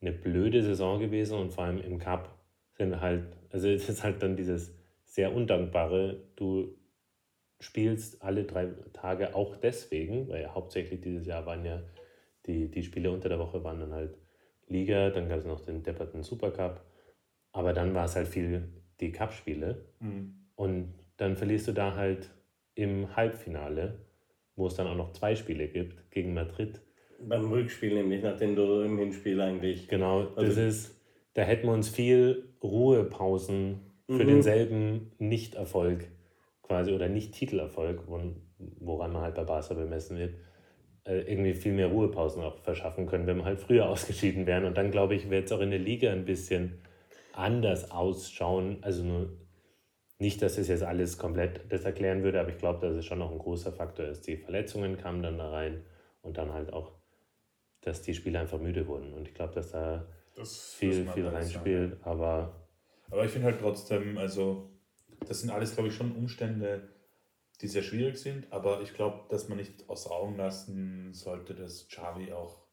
[0.00, 2.38] eine blöde Saison gewesen und vor allem im Cup
[2.76, 3.24] sind halt,
[3.54, 4.74] also es ist halt dann dieses
[5.04, 6.76] sehr undankbare, du
[7.60, 11.80] spielst alle drei Tage auch deswegen, weil ja hauptsächlich dieses Jahr waren ja
[12.46, 14.18] die, die Spiele unter der Woche waren dann halt
[14.66, 16.80] Liga, dann gab es noch den depperten Supercup,
[17.52, 19.84] aber dann war es halt viel die Cup-Spiele
[20.56, 22.30] und dann verlierst du da halt
[22.74, 24.00] im Halbfinale,
[24.56, 26.80] wo es dann auch noch zwei Spiele gibt, gegen Madrid.
[27.20, 29.86] Beim Rückspiel nämlich, nachdem du im Hinspiel eigentlich.
[29.86, 31.00] Genau, das Also- ist,
[31.34, 34.26] da hätten wir uns viel Ruhepausen für Mhm.
[34.26, 36.08] denselben Nicht-Erfolg
[36.62, 40.34] quasi oder Nicht-Titelerfolg, woran man halt bei Barca bemessen wird,
[41.06, 44.64] äh, irgendwie viel mehr Ruhepausen auch verschaffen können, wenn wir halt früher ausgeschieden wären.
[44.64, 46.80] Und dann glaube ich, wird es auch in der Liga ein bisschen
[47.32, 48.78] anders ausschauen.
[48.82, 49.30] Also nur
[50.18, 53.18] nicht, dass es jetzt alles komplett das erklären würde, aber ich glaube, dass es schon
[53.20, 54.26] noch ein großer Faktor ist.
[54.26, 55.84] Die Verletzungen kamen dann da rein
[56.22, 56.92] und dann halt auch,
[57.82, 59.12] dass die Spieler einfach müde wurden.
[59.14, 62.66] Und ich glaube, dass da Das viel, viel reinspielt, aber
[63.10, 64.70] Aber ich finde halt trotzdem, also
[65.26, 66.88] das sind alles, glaube ich, schon Umstände,
[67.60, 71.88] die sehr schwierig sind, aber ich glaube, dass man nicht außer Augen lassen sollte, dass
[71.88, 72.64] Xavi auch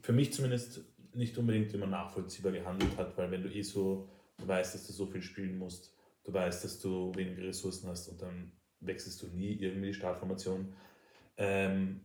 [0.00, 4.46] für mich zumindest nicht unbedingt immer nachvollziehbar gehandelt hat, weil wenn du eh so, du
[4.46, 8.22] weißt, dass du so viel spielen musst, du weißt, dass du wenige Ressourcen hast und
[8.22, 10.74] dann wechselst du nie irgendwie die Startformation,
[11.36, 12.00] ähm,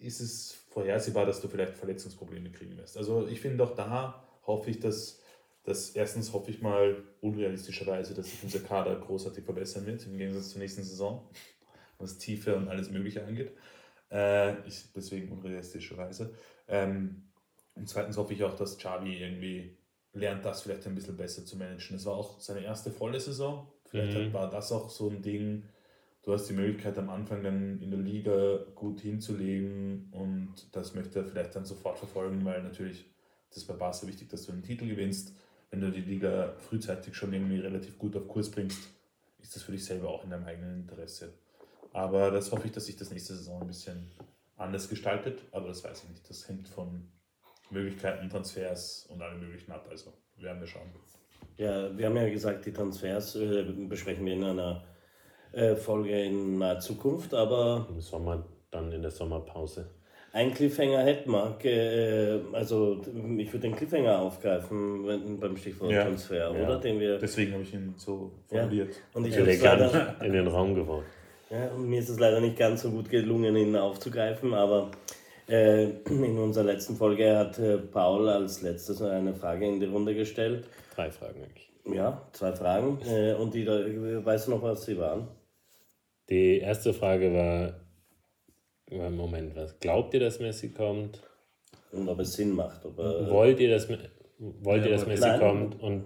[0.00, 2.96] ist es vorhersehbar, dass du vielleicht Verletzungsprobleme kriegen wirst.
[2.96, 5.20] Also ich finde auch da hoffe ich, dass,
[5.64, 10.50] dass erstens hoffe ich mal unrealistischerweise, dass sich unser Kader großartig verbessern wird, im Gegensatz
[10.50, 11.28] zur nächsten Saison,
[11.98, 13.52] was Tiefe und alles Mögliche angeht.
[14.10, 16.34] Äh, ich, deswegen unrealistischerweise.
[16.66, 17.30] Ähm,
[17.74, 19.76] und zweitens hoffe ich auch, dass Xavi irgendwie
[20.12, 21.96] lernt, das vielleicht ein bisschen besser zu managen.
[21.96, 23.70] Es war auch seine erste volle Saison.
[23.84, 24.34] Vielleicht Mhm.
[24.34, 25.68] war das auch so ein Ding,
[26.22, 31.20] du hast die Möglichkeit am Anfang dann in der Liga gut hinzulegen und das möchte
[31.20, 33.06] er vielleicht dann sofort verfolgen, weil natürlich
[33.50, 35.34] das ist bei Barca wichtig, dass du einen Titel gewinnst.
[35.70, 38.88] wenn du die Liga frühzeitig schon irgendwie relativ gut auf Kurs bringst,
[39.40, 41.32] ist das für dich selber auch in deinem eigenen Interesse.
[41.92, 44.10] Aber das hoffe ich, dass sich das nächste Saison ein bisschen
[44.56, 46.28] anders gestaltet, aber das weiß ich nicht.
[46.28, 47.08] Das hängt von
[47.70, 49.86] Möglichkeiten, Transfers und allem möglichen ab.
[49.90, 50.90] Also werden wir schauen.
[51.56, 54.84] Ja, wir haben ja gesagt, die Transfers äh, besprechen wir in einer
[55.52, 59.86] äh, Folge in naher Zukunft, aber Im Sommer, dann in der Sommerpause.
[60.32, 61.56] ein Cliffhanger hätten wir.
[61.64, 63.00] Äh, also
[63.38, 66.04] ich würde den Cliffhanger aufgreifen wenn, beim Stichwort Ja.
[66.04, 66.50] Transfer, Ja.
[66.64, 66.78] oder?
[66.78, 68.60] Den wir, Deswegen habe ich ihn so ja.
[68.60, 68.94] formuliert.
[69.14, 71.06] Und ich habe es leider, Elegant in den Raum geworfen.
[71.50, 74.92] Ja, und mir ist es leider nicht ganz so gut gelungen, ihn aufzugreifen, aber
[75.48, 80.14] äh, in unserer letzten Folge hat äh, Paul als letztes eine Frage in die Runde
[80.14, 80.68] gestellt.
[80.94, 81.68] Drei Fragen eigentlich.
[81.92, 83.00] Ja, zwei Fragen.
[83.08, 83.80] Äh, und die, da-
[84.24, 85.26] weißt du noch, was sie waren?
[86.30, 87.80] Die erste Frage war,
[89.10, 91.20] Moment, was glaubt ihr, dass Messi kommt?
[91.92, 92.84] Und ob es Sinn macht.
[92.84, 93.88] Ob er, Wollt ihr, dass,
[94.38, 95.40] wollt ihr, dass Messi Nein.
[95.40, 96.04] kommt und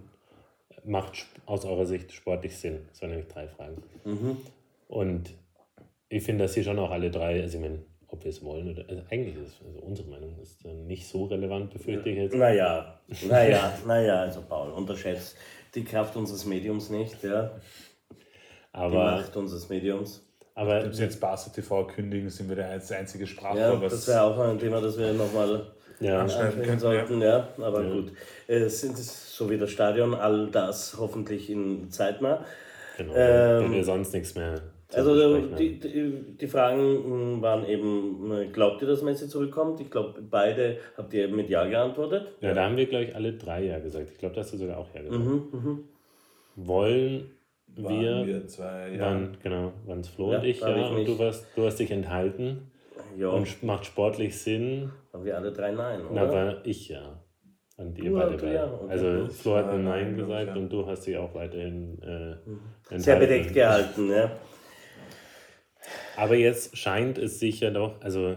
[0.84, 2.86] macht aus eurer Sicht sportlich Sinn?
[2.88, 3.82] Das waren nämlich drei Fragen.
[4.04, 4.36] Mhm.
[4.88, 5.34] Und
[6.08, 8.70] ich finde, dass hier schon auch alle drei, also ich meine, ob wir es wollen
[8.70, 12.34] oder, also eigentlich ist also unsere Meinung ist nicht so relevant, befürchte ich jetzt.
[12.34, 15.36] Naja, naja, naja, also Paul, unterschätzt
[15.74, 17.50] die Kraft unseres Mediums nicht, ja.
[18.74, 20.26] Die Aber, Macht unseres Mediums.
[20.56, 24.08] aber Wenn sie jetzt Barca TV kündigen, sind wir das einzige Sprachrohr, Ja, was das
[24.08, 25.66] wäre auch ein Thema, das wir nochmal
[26.00, 27.48] ja, Anschneiden sollten, ja.
[27.58, 27.92] Aber Ja.
[27.92, 28.12] gut.
[28.48, 32.44] Es sind so wie das Stadion, all das hoffentlich in zeitnah.
[32.96, 34.60] genau, Ähm, wenn wir sonst nichts mehr
[34.92, 35.54] Also haben.
[35.56, 39.80] die, die, die Fragen waren eben, äh, glaubt ihr, dass Messi zurückkommt?
[39.80, 42.26] Ich glaube, beide habt ihr mit Ja geantwortet.
[42.40, 44.10] Ja, da haben wir, glaube ich, alle drei Ja gesagt.
[44.12, 45.22] Ich glaube, da hast du sogar auch Ja gesagt.
[45.24, 45.84] Mhm, mhm.
[46.56, 47.30] Wollen
[47.76, 48.98] wir, wir zwei Jahre.
[49.00, 51.76] wann, genau, waren es Flo Ja, und ich, ja, ich und du, warst, du hast
[51.80, 52.70] dich enthalten
[53.16, 56.20] Ja, und macht sportlich Sinn, haben wir alle drei Nein, oder?
[56.22, 57.20] aber ich ja.
[57.76, 58.54] Und ihr beide beide.
[58.54, 58.80] ja.
[58.88, 60.54] Also Flo hat Ja, ein Nein, gesagt ja.
[60.54, 62.98] und du hast dich auch weiterhin äh, enthalten.
[63.00, 64.30] Sehr bedeckt gehalten, ja.
[66.16, 68.36] Aber jetzt scheint es sicher doch, also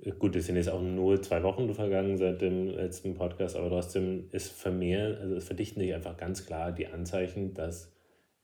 [0.00, 3.68] äh, gut, es sind jetzt auch nur zwei Wochen vergangen seit dem letzten Podcast, aber
[3.68, 7.92] trotzdem ist vermehrt, also es verdichten sich einfach ganz klar die Anzeichen, dass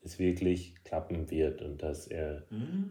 [0.05, 2.45] es wirklich klappen wird und dass er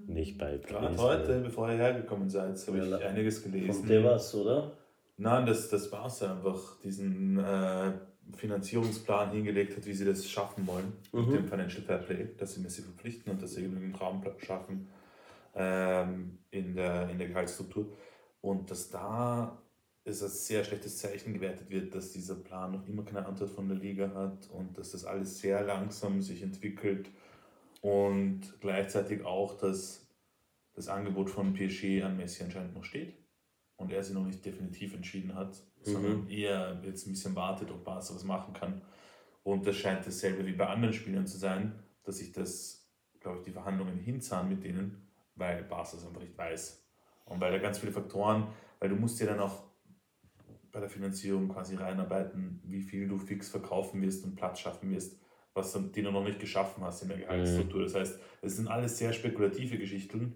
[0.08, 3.74] nicht bei Gerade heute, bevor ihr hergekommen seid, habe Ja, ich einiges gelesen.
[3.74, 4.72] Von dir was, oder?
[5.18, 7.92] Nein, dass das Barca einfach diesen äh,
[8.36, 11.26] Finanzierungsplan hingelegt hat, wie sie das schaffen wollen Mhm.
[11.32, 14.88] mit dem Financial Fair Play, dass sie Messi verpflichten und dass sie genügend Raum schaffen
[15.56, 17.88] ähm, in, der, in der Gehaltsstruktur.
[18.42, 19.62] Und dass da
[20.04, 23.68] es als sehr schlechtes Zeichen gewertet wird, dass dieser Plan noch immer keine Antwort von
[23.68, 27.10] der Liga hat und dass das alles sehr langsam sich entwickelt
[27.82, 30.08] und gleichzeitig auch, dass
[30.74, 33.14] das Angebot von PSG an Messi anscheinend noch steht
[33.76, 37.84] und er sich noch nicht definitiv entschieden hat, sondern eher jetzt ein bisschen wartet, ob
[37.84, 38.82] Barca was machen kann.
[39.44, 41.74] Und das scheint dasselbe wie bei anderen Spielern zu sein,
[42.04, 42.88] dass sich das,
[43.20, 46.86] glaube ich, die Verhandlungen hinzahlen mit denen, weil Barca es einfach nicht weiß.
[47.26, 48.48] Und weil da ganz viele Faktoren,
[48.80, 49.64] weil du musst ja dann auch
[50.72, 55.20] bei der Finanzierung quasi reinarbeiten, wie viel du fix verkaufen wirst und Platz schaffen wirst,
[55.54, 57.84] was du, die du noch nicht geschaffen hast in der Gehaltsstruktur.
[57.84, 60.36] Das heißt, es sind alles sehr spekulative Geschichten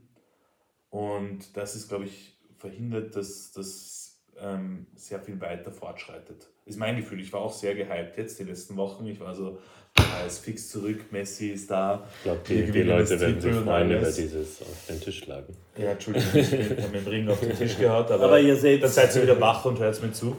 [0.90, 4.05] und das ist, glaube ich, verhindert, dass das
[4.42, 6.48] ähm, sehr viel weiter fortschreitet.
[6.66, 7.20] Ist mein Gefühl.
[7.22, 9.06] Ich war auch sehr gehypt jetzt die letzten Wochen.
[9.08, 9.60] Ich war so,
[9.98, 12.08] er ist fix zurück, Messi ist da.
[12.18, 14.16] Ich glaube, die, die Leute werden Titel sich freuen über alles.
[14.16, 15.56] dieses auf den Tisch schlagen.
[15.78, 18.90] Ja, Entschuldigung, ich habe den Ring auf den Tisch gehaut, aber, Aber ihr seht- dann
[18.90, 20.36] seid ihr wieder wach und hört mir zu.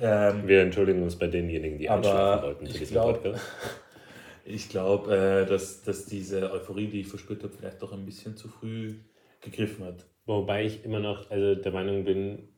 [0.00, 3.42] Ähm, Wir entschuldigen uns bei denjenigen, die einschlafen wollten zu ich diesem glaub- Podcast.
[4.44, 8.36] Ich glaube, äh, dass, dass diese Euphorie, die ich verspürt habe, vielleicht doch ein bisschen
[8.36, 8.94] zu früh
[9.40, 10.04] gegriffen hat.
[10.26, 12.48] Wobei ich immer noch also der Meinung bin,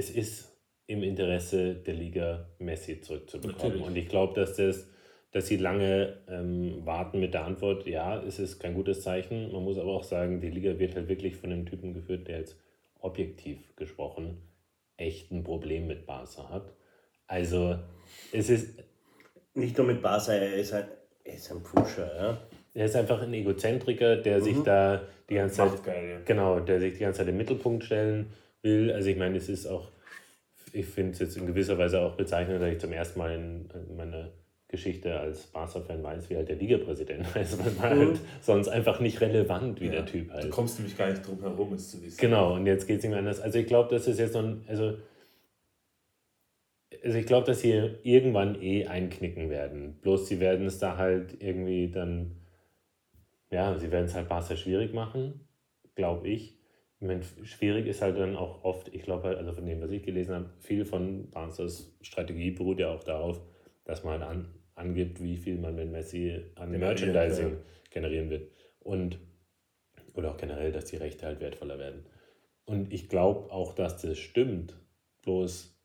[0.00, 3.58] es ist im Interesse der Liga, Messi zurückzubekommen.
[3.58, 3.86] Natürlich.
[3.86, 4.88] Und ich glaube, dass das,
[5.30, 9.52] dass sie lange ähm, warten mit der Antwort, ja, es ist kein gutes Zeichen.
[9.52, 12.38] Man muss aber auch sagen, die Liga wird halt wirklich von einem Typen geführt, der
[12.38, 12.56] jetzt
[12.98, 14.38] objektiv gesprochen
[14.96, 16.72] echt ein Problem mit Barca hat.
[17.26, 17.78] Also
[18.32, 18.82] es ist,
[19.54, 20.84] Nicht nur mit Barca, er ist ein,
[21.24, 22.38] er ist ein Pusher, ja.
[22.74, 26.20] er ist einfach ein Egozentriker, der sich da die ganze Zeit geil, ja.
[26.24, 28.32] Genau, der sich die ganze Zeit im Mittelpunkt stellen
[28.62, 28.92] will.
[28.92, 29.90] Also ich meine, es ist auch,
[30.72, 33.68] ich finde es jetzt in gewisser Weise auch bezeichnend, dass ich zum ersten Mal in,
[33.88, 34.30] in meiner
[34.68, 37.58] Geschichte als Barca-Fan weiß, wie halt der Ligapräsident heißt.
[37.58, 40.50] Das war halt sonst einfach nicht relevant, wie der Typ Du halt.
[40.50, 42.20] kommst nämlich gar nicht drum herum, es zu wissen.
[42.20, 43.40] Genau, und jetzt geht es ihm anders.
[43.40, 44.96] Also ich glaube, dass es jetzt noch, ein- also,
[47.02, 49.94] also ich glaube, dass sie irgendwann eh einknicken werden.
[50.02, 52.36] Bloß sie werden es da halt irgendwie dann,
[53.50, 55.40] ja, sie werden es halt Barca schwierig machen,
[55.96, 56.59] glaube ich.
[57.06, 60.02] Meine, schwierig ist halt dann auch oft, ich glaube, halt, also von dem, was ich
[60.02, 63.40] gelesen habe, viel von Barca's Strategie beruht ja auch darauf,
[63.84, 67.56] dass man halt an, angibt, wie viel man mit Messi an Merchandising ja.
[67.90, 68.50] generieren wird.
[68.80, 69.18] Und,
[70.14, 72.04] oder auch generell, dass die Rechte halt wertvoller werden.
[72.66, 74.76] Und ich glaube auch, dass das stimmt.
[75.22, 75.76] Bloß,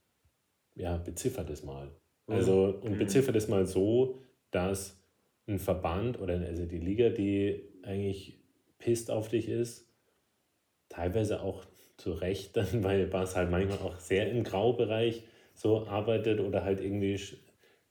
[0.75, 1.91] ja, beziffert es mal.
[2.27, 4.19] Also, und beziffert es mal so,
[4.51, 5.01] dass
[5.47, 8.39] ein Verband oder also die Liga, die eigentlich
[8.79, 9.84] pisst auf dich ist,
[10.89, 11.65] teilweise auch
[11.97, 15.23] zu Recht dann, weil Bas halt manchmal auch sehr im Graubereich
[15.53, 17.19] so arbeitet oder halt irgendwie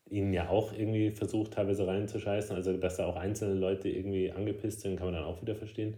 [0.09, 2.55] ihnen ja auch irgendwie versucht, teilweise reinzuscheißen.
[2.55, 5.97] Also, dass da auch einzelne Leute irgendwie angepisst sind, kann man dann auch wieder verstehen.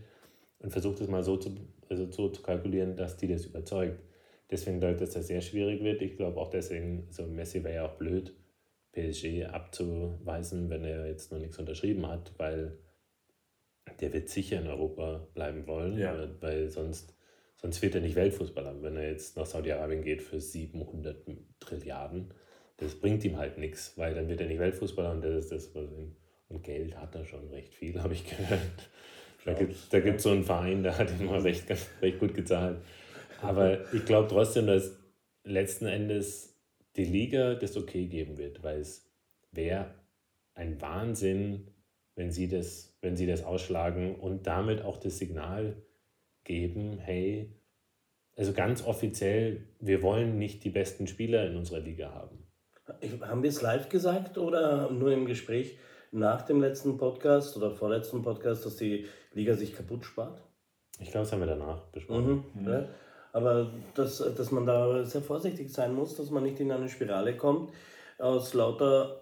[0.60, 1.54] Und versucht es mal so zu,
[1.88, 4.00] also so zu kalkulieren, dass die das überzeugt.
[4.50, 6.02] Deswegen glaube ich, dass das sehr schwierig wird.
[6.02, 8.32] Ich glaube auch deswegen, so Messi wäre ja auch blöd,
[8.92, 12.78] PSG abzuweisen, wenn er jetzt noch nichts unterschrieben hat, weil
[14.00, 16.28] der wird sicher in Europa bleiben wollen, Ja.
[16.40, 17.14] weil, sonst,
[17.56, 18.82] sonst wird er nicht Weltfußballer.
[18.82, 21.26] Wenn er jetzt nach Saudi-Arabien geht für 700
[21.60, 22.32] Trilliarden,
[22.78, 25.74] das bringt ihm halt nichts, weil dann wird er nicht Weltfußballer und das ist das,
[25.74, 26.16] was ihm.
[26.48, 28.90] Und Geld hat er schon recht viel, habe ich gehört.
[29.44, 31.64] Da gibt es da gibt's so einen Verein, der hat ihm mal recht,
[32.02, 32.78] recht gut gezahlt.
[33.40, 34.96] Aber ich glaube trotzdem, dass
[35.44, 36.56] letzten Endes
[36.96, 39.08] die Liga das okay geben wird, weil es
[39.52, 39.94] wäre
[40.54, 41.68] ein Wahnsinn,
[42.16, 45.76] wenn sie, das, wenn sie das ausschlagen und damit auch das Signal
[46.42, 47.54] geben, hey,
[48.36, 52.46] also ganz offiziell, wir wollen nicht die besten Spieler in unserer Liga haben.
[53.22, 55.78] Haben wir es live gesagt oder nur im Gespräch
[56.10, 60.42] nach dem letzten Podcast oder vorletzten Podcast, dass die Liga sich kaputt spart?
[60.98, 62.44] Ich glaube, das haben wir danach besprochen.
[62.54, 62.68] Mhm.
[62.68, 62.88] Ja.
[63.32, 67.36] Aber dass, dass man da sehr vorsichtig sein muss, dass man nicht in eine Spirale
[67.36, 67.70] kommt,
[68.18, 69.20] aus lauter,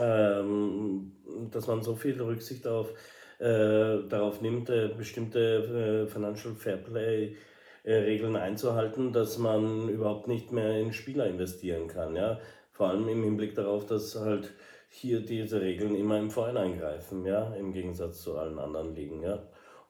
[0.00, 1.12] ähm,
[1.50, 2.90] dass man so viel Rücksicht auf,
[3.38, 7.36] äh, darauf nimmt, äh, bestimmte äh, Financial Fairplay
[7.84, 12.14] äh, Regeln einzuhalten, dass man überhaupt nicht mehr in Spieler investieren kann.
[12.14, 12.38] Ja?
[12.70, 14.52] Vor allem im Hinblick darauf, dass halt
[14.88, 19.42] hier diese Regeln immer im Vorhinein greifen, ja, im Gegensatz zu allen anderen Ligen, ja.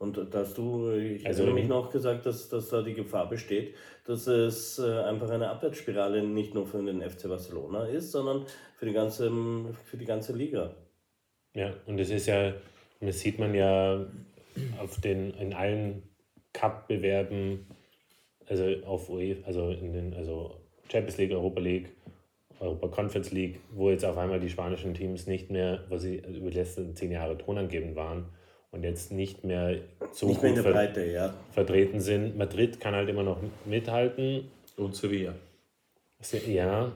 [0.03, 3.29] Und da hast du, ich Also erinnere mich noch gesagt, dass, dass da die Gefahr
[3.29, 8.45] besteht, dass es äh, einfach eine Abwärtsspirale nicht nur für den FC Barcelona ist, sondern
[8.75, 9.31] für die ganze,
[9.85, 10.75] für die ganze Liga.
[11.55, 12.53] Ja, und das ist ja,
[13.01, 14.05] das sieht man ja
[14.81, 16.03] auf den, in allen
[16.53, 17.69] Cup-Bewerben,
[18.49, 20.57] also auf UEFA, also in den, also
[20.91, 21.93] Champions League, Europa League,
[22.59, 26.51] Europa Conference League, wo jetzt auf einmal die spanischen Teams nicht mehr, was sie über
[26.51, 28.27] die letzten zehn Jahre tonangebend waren
[28.73, 29.77] und jetzt nicht mehr
[30.11, 31.35] so nicht mehr in gut der ver Breite, ja.
[31.53, 32.37] vertreten sind.
[32.37, 34.51] Madrid kann halt immer noch mithalten.
[34.77, 35.35] Und Sevilla.
[36.47, 36.93] Ja,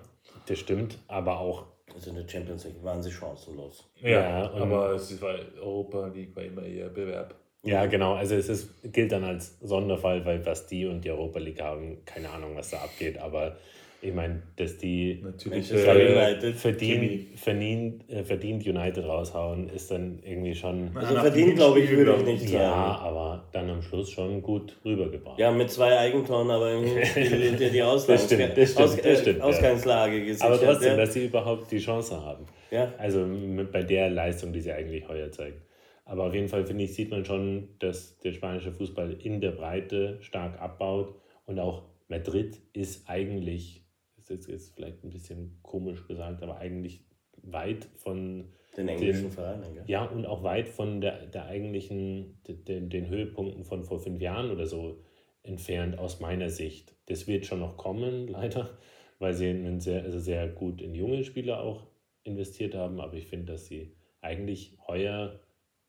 [0.47, 3.89] das stimmt, aber auch Also in der Champions League waren sie chancenlos.
[4.03, 7.35] Ja, und- aber es war Europa League war immer eher Bewerb.
[7.63, 8.15] Ja, genau.
[8.15, 12.05] Also es ist, gilt dann als Sonderfall, weil was die und die Europa League haben,
[12.05, 13.19] keine Ahnung, was da abgeht.
[13.19, 13.57] Aber
[14.03, 15.73] ich meine, dass die Natürlich.
[15.73, 20.91] Äh, United, verdient, verdient, äh, verdient United raushauen, ist dann irgendwie schon.
[20.97, 23.05] Also verdient, glaube ich, würde ich nicht Ja, sagen.
[23.05, 25.39] aber dann am Schluss schon gut rübergebracht.
[25.39, 29.21] Ja, mit zwei Eigentoren, aber irgendwie die, die, die Ausgangs Das stimmt, das stimmt, das
[29.21, 29.45] stimmt, ja.
[29.45, 30.53] Ausgangslage gesichert.
[30.53, 30.97] aber trotzdem, ja.
[30.97, 32.45] dass sie überhaupt die Chance haben.
[32.71, 32.93] ja.
[32.99, 35.63] Also mit, bei der Leistung, die sie eigentlich heuer zeigen.
[36.05, 39.51] Aber auf jeden Fall, finde ich, sieht man schon, dass der spanische Fußball in der
[39.51, 41.15] Breite stark abbaut.
[41.47, 43.83] Und auch Madrid ist eigentlich,
[44.31, 47.05] ist jetzt, jetzt vielleicht ein bisschen komisch gesagt, aber eigentlich
[47.43, 49.85] weit von, Den englischen Vereinen, gell?
[49.87, 54.21] ja, und auch weit von der, der eigentlichen, de- den, den Höhepunkten von vor fünf
[54.21, 55.01] Jahren oder so
[55.43, 56.97] entfernt, aus meiner Sicht.
[57.07, 58.77] Das wird schon noch kommen, leider,
[59.21, 61.87] weil sie einen sehr, also sehr gut in junge Spieler auch
[62.25, 63.01] investiert haben.
[63.01, 65.39] Aber ich finde, dass sie eigentlich heuer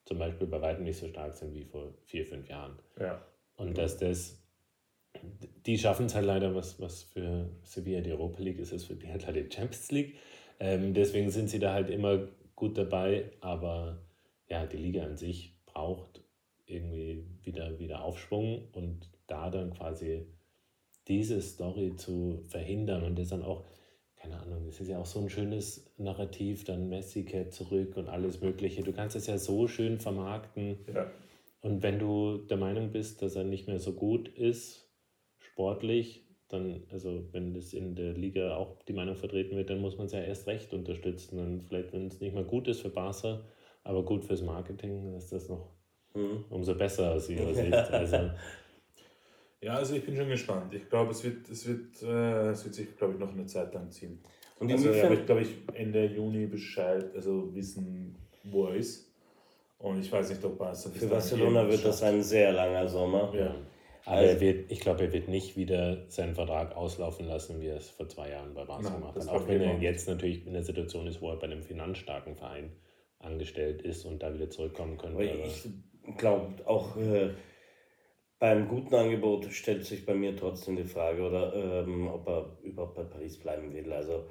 [0.05, 2.77] zum Beispiel bei weitem nicht so stark sind wie vor vier, fünf Jahren.
[2.99, 3.25] Ja.
[3.55, 4.39] Und dass das,
[5.65, 8.95] die schaffen es halt leider, was, was für Sevilla die Europa League ist, ist für
[8.95, 10.15] die halt leider die Champions League.
[10.59, 14.01] Ähm, deswegen sind sie da halt immer gut dabei, aber
[14.49, 16.23] ja, die Liga an sich braucht
[16.65, 20.25] irgendwie wieder, wieder Aufschwung und da dann quasi
[21.07, 23.65] diese Story zu verhindern und das dann auch,
[24.17, 28.09] keine Ahnung, das ist ja auch so ein schönes Narrativ, dann Messi kehrt zurück und
[28.09, 28.83] alles Mögliche.
[28.83, 30.79] Du kannst es ja so schön vermarkten.
[30.93, 31.09] ja.
[31.61, 34.86] Und wenn du der Meinung bist, dass er nicht mehr so gut ist,
[35.57, 39.97] sportlich, dann, also wenn das in der Liga auch die Meinung vertreten wird, dann muss
[39.97, 41.39] man es ja erst recht unterstützen.
[41.39, 43.41] Und vielleicht, wenn es nicht mal gut ist für Barca,
[43.83, 45.71] aber gut fürs Marketing, dann ist das noch
[46.13, 46.45] Mhm.
[46.49, 47.73] umso besser aus ihrer Sicht.
[47.73, 48.29] Also,
[49.61, 50.73] ja, also ich bin schon gespannt.
[50.75, 53.73] Ich glaube, es wird, es wird, äh, es wird sich, glaube ich, noch eine Zeit
[53.73, 54.19] lang ziehen.
[54.59, 59.11] Und Also, aber ich glaube, ich Ende Juni Bescheid, also wissen, wo er ist.
[59.79, 63.33] Und ich weiß nicht, ob Barca für Barcelona wird das ein sehr langer Sommer.
[63.35, 63.55] Ja.
[64.07, 67.75] Aber er wird, ich glaube, er wird nicht wieder seinen Vertrag auslaufen lassen, wie er
[67.77, 69.27] es vor zwei Jahren bei Barca gemacht hat.
[69.27, 72.35] Auch wenn ich er jetzt natürlich in der Situation ist, wo er bei einem finanzstarken
[72.35, 72.71] Verein
[73.19, 75.23] angestellt ist und da wieder zurückkommen könnte.
[75.23, 75.67] Ich
[76.17, 77.31] glaube auch äh,
[78.39, 81.53] beim guten Angebot stellt sich bei mir trotzdem die Frage, oder
[81.85, 83.91] ähm, ob er überhaupt bei Paris bleiben will.
[83.91, 84.27] Also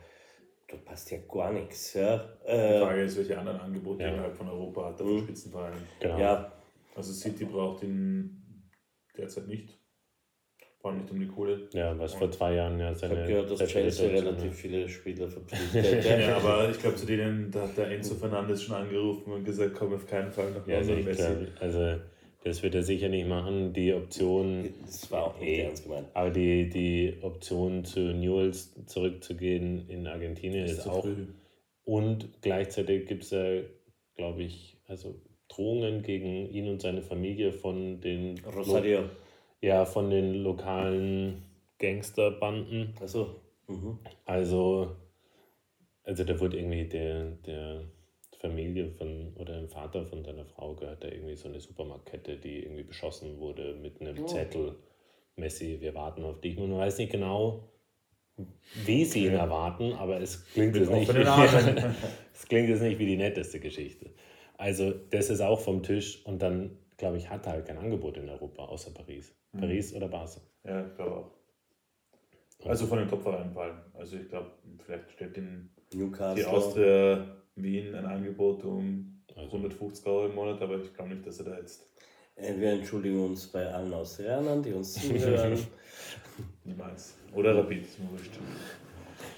[0.68, 1.92] da passt ja gar nichts.
[1.94, 2.16] Ja,
[2.46, 4.08] Die äh, Frage ist, welche anderen Angebote Ja.
[4.10, 5.18] innerhalb von Europa hat er Mhm.
[5.18, 5.76] für Spitzenvereine.
[6.00, 6.18] genau.
[6.18, 6.52] ja
[6.94, 8.42] Also City braucht ihn
[9.18, 9.78] derzeit nicht.
[10.80, 11.68] Vor allem nicht um die Kohle.
[11.72, 13.16] Ja, was vor zwei Jahren ja ich seine.
[13.16, 16.04] habe gehört, dass Chelsea Situation, relativ viele Spieler verpflichtet.
[16.04, 16.18] ja.
[16.18, 19.74] Ja, aber ich glaube, zu denen da hat der Enzo Fernandes schon angerufen und gesagt,
[19.74, 22.00] komm auf keinen Fall nach Ja, also, ich glaub, also
[22.44, 23.72] das wird er sicher nicht machen.
[23.72, 25.62] Die Option, Das war auch nicht Eh.
[25.62, 26.06] ernst gemeint.
[26.14, 31.02] aber die, die Option zu Newells zurückzugehen in Argentinien ist, zu auch.
[31.02, 31.26] früh.
[31.84, 33.62] Und gleichzeitig gibt es ja,
[34.14, 39.10] glaube ich, also Drohungen gegen ihn und seine Familie von den Lo Rosario.
[39.60, 41.42] ja, von den lokalen
[41.78, 42.94] Gangsterbanden.
[43.00, 43.36] Also,
[43.68, 43.98] mhm.
[44.24, 44.96] Also,
[46.04, 47.82] also da wurde irgendwie der, der
[48.38, 52.62] Familie von oder dem Vater von seiner Frau gehört da irgendwie so eine Supermarktkette, die
[52.64, 54.26] irgendwie beschossen wurde mit einem Oh.
[54.26, 54.76] Zettel.
[55.36, 56.56] Messi, wir warten auf dich.
[56.58, 57.68] Man weiß nicht genau,
[58.86, 61.08] wie sie ihn erwarten, aber es klingt jetzt nicht,
[62.34, 64.10] es klingt jetzt nicht wie die netteste Geschichte.
[64.58, 68.16] Also das ist auch vom Tisch und dann, glaube ich, hat er halt kein Angebot
[68.16, 69.34] in Europa, außer Paris.
[69.52, 69.60] Mhm.
[69.60, 70.40] Paris oder Barca.
[70.64, 71.30] Ja, ich glaube auch.
[72.64, 73.78] Also von den Top-Vereinen vor allem.
[73.94, 74.50] Also ich glaube,
[74.84, 76.48] vielleicht stellt den die Newcastle.
[76.48, 81.38] Austria Wien ein Angebot um Also- 150 Euro im Monat, aber ich glaube nicht, dass
[81.40, 81.86] er da jetzt
[82.34, 85.58] Äh, Wir entschuldigen uns bei allen Austrianern, die uns zuhören.
[86.64, 87.14] niemals.
[87.34, 88.32] Oder Rapid, ist mir wurscht.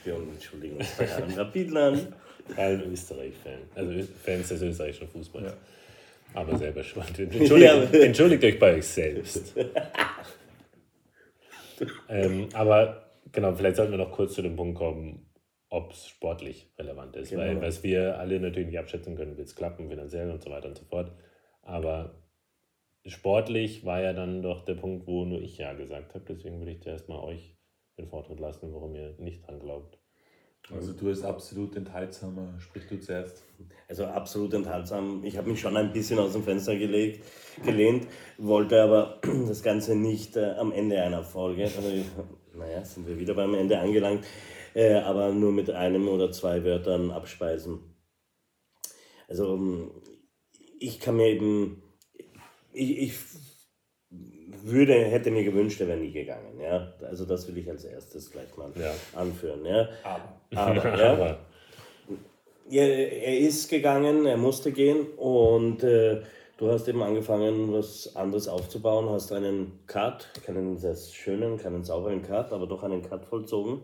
[0.05, 2.15] Wir entschuldigen uns bei allen Rapidlern.
[2.57, 3.59] Allen Österreich-Fan.
[3.75, 5.47] Also Fans des österreichischen Fußballs.
[5.47, 5.57] Ja.
[6.35, 7.19] Aber selber schuld.
[7.19, 9.55] Entschuldigt, entschuldigt euch bei euch selbst.
[12.09, 15.29] ähm, aber genau, vielleicht sollten wir noch kurz zu dem Punkt kommen,
[15.71, 17.31] ob es sportlich relevant ist.
[17.31, 17.43] Genau.
[17.43, 20.69] Weil was wir alle natürlich nicht abschätzen können, wird es klappen, finanziell und so weiter
[20.69, 21.13] und so fort.
[21.63, 22.23] Aber
[23.07, 26.25] sportlich war ja dann doch der Punkt, wo nur ich ja gesagt habe.
[26.29, 27.57] Deswegen würde ich zuerst mal euch
[27.99, 29.98] den Vortritt lassen, warum ihr nicht dran glaubt.
[30.75, 33.43] Also du bist absolut enthaltsamer, sprich du zuerst.
[33.89, 35.25] Also absolut enthaltsam.
[35.25, 37.25] Ich habe mich schon ein bisschen aus dem Fenster gelegt,
[37.65, 38.07] gelehnt,
[38.37, 41.91] wollte aber das Ganze nicht äh, am Ende einer Folge, also,
[42.55, 44.27] naja, sind wir wieder beim Ende angelangt,
[44.75, 47.81] äh, aber nur mit einem oder zwei Wörtern abspeisen.
[49.27, 49.91] Also ähm,
[50.79, 51.83] ich kann mir eben,
[52.73, 53.15] ich, ich
[54.63, 56.61] würde, hätte mir gewünscht, er wäre nie gegangen.
[56.61, 56.93] Ja?
[57.03, 58.93] Also das will ich als erstes gleich mal Ja.
[59.19, 59.65] anführen.
[59.65, 59.89] Ja?
[60.03, 60.39] Aber.
[60.55, 61.39] Aber, ja, Aber
[62.71, 66.21] ja, er ist gegangen, er musste gehen und äh,
[66.59, 72.23] du hast eben angefangen, was anderes aufzubauen, hast einen Cut, keinen sehr schönen, keinen sauberen
[72.23, 73.81] Cut, aber doch einen Cut vollzogen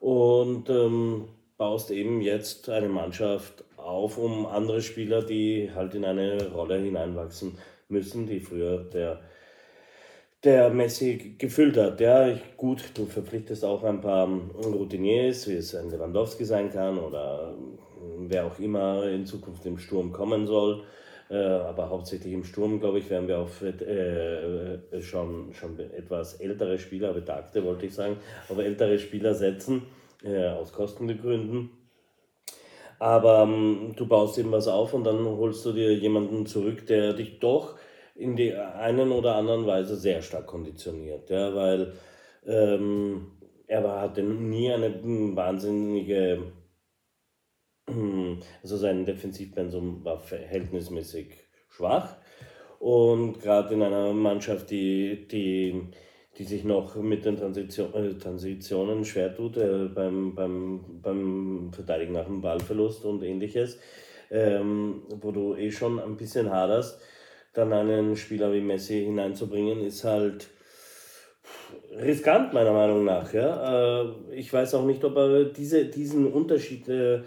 [0.00, 1.28] und ähm,
[1.58, 7.58] baust eben jetzt eine Mannschaft auf, um andere Spieler, die halt in eine Rolle hineinwachsen
[7.88, 9.20] müssen, die früher der
[10.46, 12.00] der Messi gefüllt hat.
[12.00, 14.28] Ja, ich- gut, du verpflichtest auch ein paar
[14.64, 19.78] Routiniers, wie es ein Lewandowski sein kann oder ähm, wer auch immer in Zukunft im
[19.78, 20.84] Sturm kommen soll.
[21.28, 26.34] Äh, aber hauptsächlich im Sturm, glaube ich, werden wir auf äh, äh, schon, schon etwas
[26.34, 28.16] ältere Spieler, betagte wollte ich sagen,
[28.48, 29.82] aber ältere Spieler setzen,
[30.24, 31.70] äh, aus Kostengründen.
[32.98, 37.12] Aber ähm, du baust eben was auf und dann holst du dir jemanden zurück, der
[37.12, 37.76] dich doch
[38.16, 41.30] in die einen oder anderen Weise sehr stark konditioniert.
[41.30, 41.92] Ja, weil
[42.46, 43.32] ähm,
[43.66, 45.02] er war, hatte nie eine
[45.36, 46.52] wahnsinnige,
[48.62, 51.34] also sein Defensivpensum war verhältnismäßig
[51.68, 52.16] schwach.
[52.78, 55.88] Und gerade in einer Mannschaft, die, die,
[56.36, 62.12] die sich noch mit den Transition, äh, Transitionen schwer tut, äh, beim, beim, beim Verteidigen
[62.12, 63.78] nach dem Ballverlust und ähnliches,
[64.30, 67.00] ähm, wo du eh schon ein bisschen haderst,
[67.56, 70.48] dann einen Spieler wie Messi hineinzubringen, ist halt
[71.98, 73.32] riskant, meiner Meinung nach.
[73.32, 74.02] Ja?
[74.02, 77.22] Äh, ich weiß auch nicht, ob er diese, diesen Unterschied äh,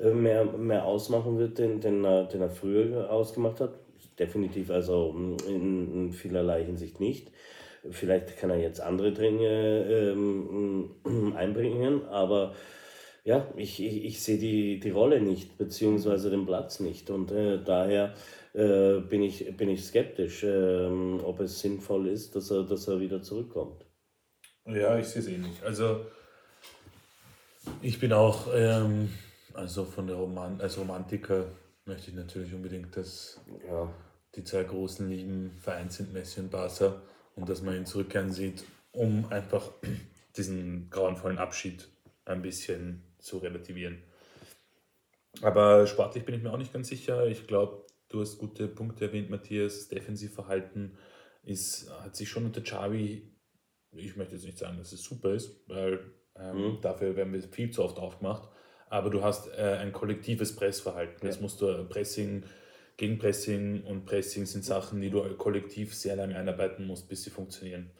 [0.00, 3.74] mehr, mehr ausmachen wird, den, den, er, den er früher ausgemacht hat.
[4.18, 5.14] Definitiv, also
[5.46, 7.30] in, vielerlei Hinsicht nicht.
[7.90, 10.90] Vielleicht kann er jetzt andere Dinge ähm,
[11.36, 12.54] einbringen, aber
[13.28, 17.10] ja, ich, ich, ich sehe die, die Rolle nicht, beziehungsweise den Platz nicht.
[17.10, 18.14] Und äh, daher
[18.54, 23.00] äh, bin, ich, bin ich skeptisch, ähm, ob es sinnvoll ist, dass er, dass er
[23.00, 23.84] wieder zurückkommt.
[24.64, 25.62] Ja, ich sehe es ähnlich.
[25.62, 26.06] Also
[27.82, 29.10] ich bin auch, ähm,
[29.52, 31.48] also von der Roman als Romantiker
[31.84, 33.92] möchte ich natürlich unbedingt, dass Ja,
[34.36, 37.02] die zwei großen Ligen vereint sind, Messi und Barca.
[37.36, 39.70] und dass man ihn zurückkehren sieht, um einfach
[40.34, 41.90] diesen grauenvollen Abschied
[42.24, 44.02] ein bisschen zu relativieren.
[45.42, 47.26] Aber sportlich bin ich mir auch nicht ganz sicher.
[47.26, 49.88] Ich glaube, du hast gute Punkte erwähnt, Matthias.
[49.88, 50.96] Defensivverhalten
[51.42, 53.30] ist, hat sich schon unter Xavi,
[53.92, 56.00] ich möchte jetzt nicht sagen, dass es super ist, weil
[56.36, 56.80] ähm, mhm.
[56.80, 58.48] dafür werden wir viel zu oft aufgemacht.
[58.90, 61.18] Aber du hast äh, ein kollektives Pressverhalten.
[61.22, 61.28] Ja.
[61.28, 62.44] Das musst du Pressing,
[62.96, 67.90] Gegenpressing und Pressing sind Sachen, die du kollektiv sehr lange einarbeiten musst, bis sie funktionieren.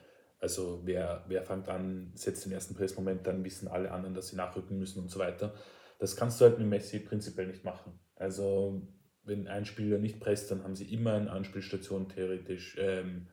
[0.40, 4.36] Also wer, wer fängt an, setzt den ersten Pressmoment, dann wissen alle anderen, dass sie
[4.36, 5.54] nachrücken müssen und so weiter.
[5.98, 7.98] Das kannst du halt mit Messi prinzipiell nicht machen.
[8.14, 8.82] Also
[9.24, 13.26] wenn ein Spieler nicht presst, dann haben sie immer eine Anspielstation theoretisch, ähm,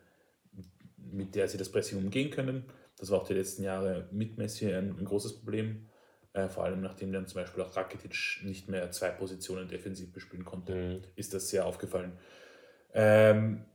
[0.97, 2.66] mit der sie das Pressing umgehen können.
[2.97, 5.88] Das war auch die letzten Jahre mit Messi ein, ein großes Problem.
[6.34, 10.43] Äh, vor allem nachdem dann zum Beispiel auch Rakitic nicht mehr zwei Positionen defensiv bespielen
[10.43, 11.01] konnte, mhm.
[11.16, 12.18] ist das sehr aufgefallen.
[12.93, 13.66] Ähm,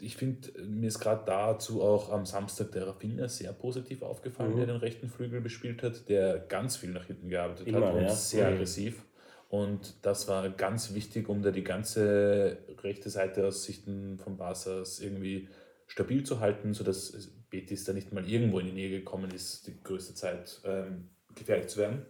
[0.00, 4.56] ich finde, mir ist gerade dazu auch am Samstag der Rafinha sehr positiv aufgefallen, mhm.
[4.56, 8.02] der den rechten Flügel bespielt hat, der ganz viel nach hinten gearbeitet Immer, hat und
[8.02, 8.14] ja.
[8.14, 8.54] sehr mhm.
[8.54, 9.04] aggressiv.
[9.48, 15.00] Und das war ganz wichtig, um da die ganze rechte Seite aus Sichten von Barca's
[15.00, 15.48] irgendwie
[15.86, 19.82] stabil zu halten, sodass Betis da nicht mal irgendwo in die Nähe gekommen ist, die
[19.82, 22.04] größte Zeit ähm, gefährlich zu werden.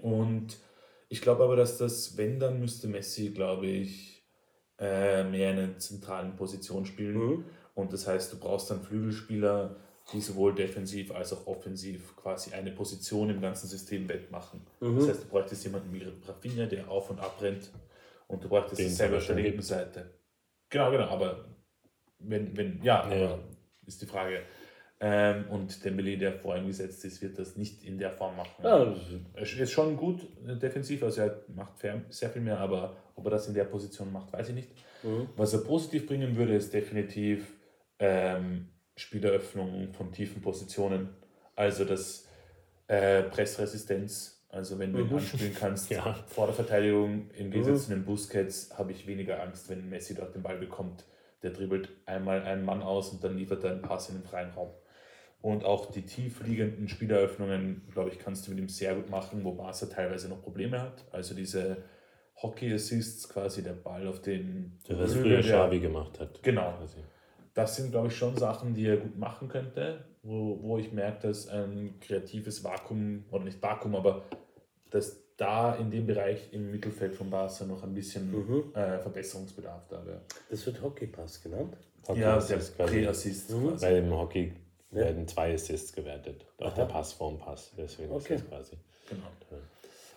[0.00, 0.56] Und
[1.08, 4.15] ich glaube aber, dass das, wenn, dann müsste Messi, glaube ich,
[4.78, 7.16] äh, mehr in einer zentralen Position spielen.
[7.16, 7.44] Mhm.
[7.74, 9.76] Und das heißt, du brauchst dann Flügelspieler,
[10.12, 14.60] die sowohl defensiv als auch offensiv quasi eine Position im ganzen System wettmachen.
[14.80, 14.96] Mhm.
[14.96, 17.70] Das heißt, du bräuchtest jemanden wie Rafinha, der auf und ab rennt
[18.28, 20.10] und du bräuchtest Den selber auf der linken Seite.
[20.68, 21.44] Genau, genau, aber
[22.18, 23.38] wenn, wenn, ja, ja.
[23.86, 24.42] ist die Frage,
[24.98, 28.64] ähm, und Dembele, der vor ihm gesetzt ist, wird das nicht in der Form machen.
[28.64, 28.94] Ja,
[29.34, 31.72] er ist schon gut defensiv, also er macht
[32.08, 34.70] sehr viel mehr, aber ob er das in der Position macht, weiß ich nicht.
[35.02, 35.28] Mhm.
[35.36, 37.54] Was er positiv bringen würde, ist definitiv
[37.98, 41.08] ähm, Spieleröffnung von tiefen Positionen.
[41.54, 42.28] Also das
[42.86, 45.16] äh, Pressresistenz, also wenn du ihn mhm.
[45.16, 46.14] anspielen kannst ja.
[46.28, 47.96] vor der Verteidigung, im Gegensatz zu mhm.
[47.96, 51.04] den Busquets, habe ich weniger Angst, wenn Messi dort den Ball bekommt.
[51.42, 54.50] Der dribbelt einmal einen Mann aus und dann liefert er einen Pass in den freien
[54.50, 54.70] Raum.
[55.40, 59.44] Und auch die tief liegenden Spieleröffnungen, glaube ich, kannst du mit ihm sehr gut machen,
[59.44, 61.04] wo Barca teilweise noch Probleme hat.
[61.12, 61.76] Also diese
[62.42, 64.78] Hockey-Assists, quasi der Ball auf den.
[64.88, 66.42] Der, was früher Xavi gemacht hat.
[66.42, 66.72] Genau.
[66.78, 66.98] Quasi.
[67.54, 71.28] Das sind, glaube ich, schon Sachen, die er gut machen könnte, wo, wo ich merke,
[71.28, 74.24] dass ein kreatives Vakuum, oder nicht Vakuum, aber
[74.90, 78.74] dass da in dem Bereich im Mittelfeld von Barca noch ein bisschen mhm.
[78.74, 80.22] äh, Verbesserungsbedarf da wäre.
[80.50, 81.76] Das wird Hockey-Pass genannt?
[82.08, 83.50] Hockey ja, der Pre-Assist.
[83.50, 83.76] Mhm.
[83.80, 84.52] Bei dem Hockey
[84.92, 84.98] ja.
[84.98, 86.46] werden zwei Assists gewertet.
[86.58, 86.74] Auch Aha.
[86.74, 87.72] der Pass vorm Pass.
[87.76, 88.34] Deswegen okay.
[88.34, 88.76] ist das quasi.
[89.08, 89.26] Genau.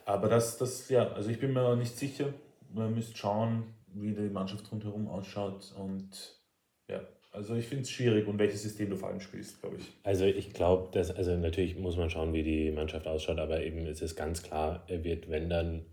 [0.09, 2.33] Aber das, das, ja, also ich bin mir nicht sicher.
[2.73, 5.71] Man müsste schauen, wie die Mannschaft rundherum ausschaut.
[5.77, 6.41] Und
[6.89, 9.85] ja, also ich finde es schwierig und welches System du vor allem spielst, glaube ich.
[10.01, 13.85] Also ich glaube, dass, also natürlich muss man schauen, wie die Mannschaft ausschaut, aber eben
[13.85, 15.85] ist es ganz klar, er wird, wenn dann,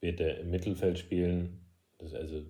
[0.00, 1.66] wird er im Mittelfeld spielen.
[1.98, 2.46] Das also,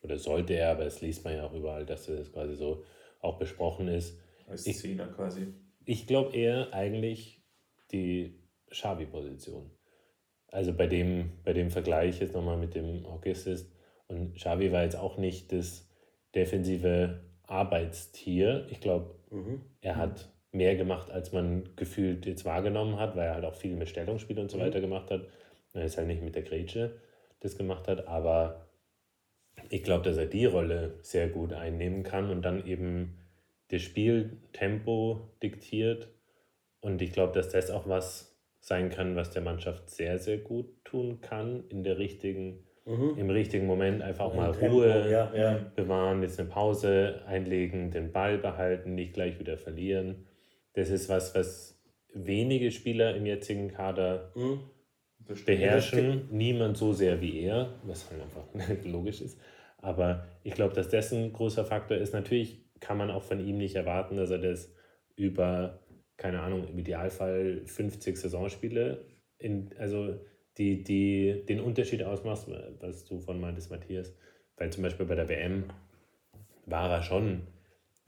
[0.00, 2.82] oder sollte er, aber es liest man ja auch überall, dass das quasi so
[3.20, 4.18] auch besprochen ist.
[4.48, 5.48] Als Zehner quasi.
[5.84, 7.42] Ich glaube eher eigentlich
[7.92, 8.40] die
[8.70, 9.70] Xavi-Position.
[10.48, 13.70] Also bei dem, bei dem Vergleich jetzt nochmal mit dem Hockey-Assist.
[14.08, 15.88] Und Xavi war jetzt auch nicht das
[16.34, 18.66] defensive Arbeitstier.
[18.70, 19.62] Ich glaube, mhm.
[19.80, 23.76] er hat mehr gemacht, als man gefühlt jetzt wahrgenommen hat, weil er halt auch viel
[23.76, 24.62] mit Stellungsspiel und so mhm.
[24.62, 25.26] weiter gemacht hat.
[25.74, 26.96] Er ist halt nicht mit der Grätsche
[27.40, 28.66] das gemacht hat, aber
[29.70, 33.18] ich glaube, dass er die Rolle sehr gut einnehmen kann und dann eben
[33.68, 36.08] das Spieltempo diktiert.
[36.80, 38.35] Und ich glaube, dass das auch was
[38.66, 43.14] sein kann, was der Mannschaft sehr, sehr gut tun kann, in der richtigen, mhm.
[43.16, 45.70] im richtigen Moment einfach auch mal Tempo, Ruhe ja, ja.
[45.76, 50.26] bewahren, jetzt eine Pause einlegen, den Ball behalten, nicht gleich wieder verlieren.
[50.72, 51.80] Das ist was, was
[52.12, 54.58] wenige Spieler im jetzigen Kader mhm.
[55.44, 56.28] beherrschen.
[56.32, 59.38] Niemand so sehr wie er, was halt einfach logisch ist.
[59.78, 62.12] Aber ich glaube, dass das ein großer Faktor ist.
[62.12, 64.74] Natürlich kann man auch von ihm nicht erwarten, dass er das
[65.14, 65.78] über
[66.16, 69.04] keine Ahnung, im Idealfall 50 Saisonspiele,
[69.38, 70.18] in, also
[70.58, 72.46] die, die den Unterschied ausmacht,
[72.80, 74.14] was du von meintest, Matthias.
[74.56, 75.64] Weil zum Beispiel bei der WM
[76.64, 77.46] war er schon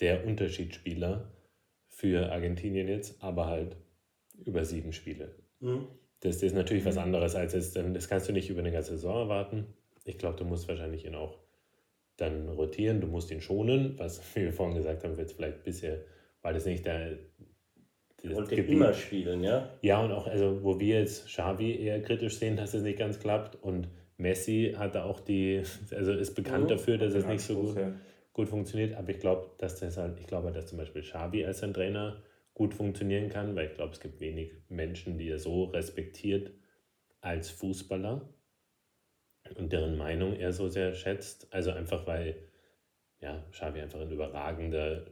[0.00, 1.30] der Unterschiedsspieler
[1.88, 3.76] für Argentinien jetzt, aber halt
[4.44, 5.34] über sieben Spiele.
[5.60, 5.88] Mhm.
[6.20, 6.88] Das, ist natürlich mhm.
[6.88, 9.66] was anderes als jetzt, das kannst du nicht über eine ganze Saison erwarten.
[10.04, 11.38] Ich glaube, du musst wahrscheinlich ihn auch
[12.16, 16.04] dann rotieren, du musst ihn schonen, was wir vorhin gesagt haben, jetzt vielleicht bisher,
[16.42, 17.18] weil das nicht der,
[18.22, 18.74] das wollte Gebiet.
[18.74, 19.68] immer spielen, ja?
[19.82, 23.20] Ja, und auch, also wo wir jetzt Xavi eher kritisch sehen, dass es nicht ganz
[23.20, 25.62] klappt und Messi hat da auch die,
[25.92, 26.68] also ist bekannt mhm.
[26.68, 27.76] dafür, dass es nicht so gut,
[28.32, 31.62] gut funktioniert, aber ich glaube, dass das halt, ich glaube, dass zum Beispiel Xavi als
[31.62, 32.20] ein Trainer
[32.54, 36.50] gut funktionieren kann, weil ich glaube, es gibt wenig Menschen, die er so respektiert
[37.20, 38.28] als Fußballer
[39.56, 41.46] und deren Meinung er so sehr schätzt.
[41.52, 42.36] Also einfach, weil
[43.20, 45.06] ja, Xavi einfach ein überragender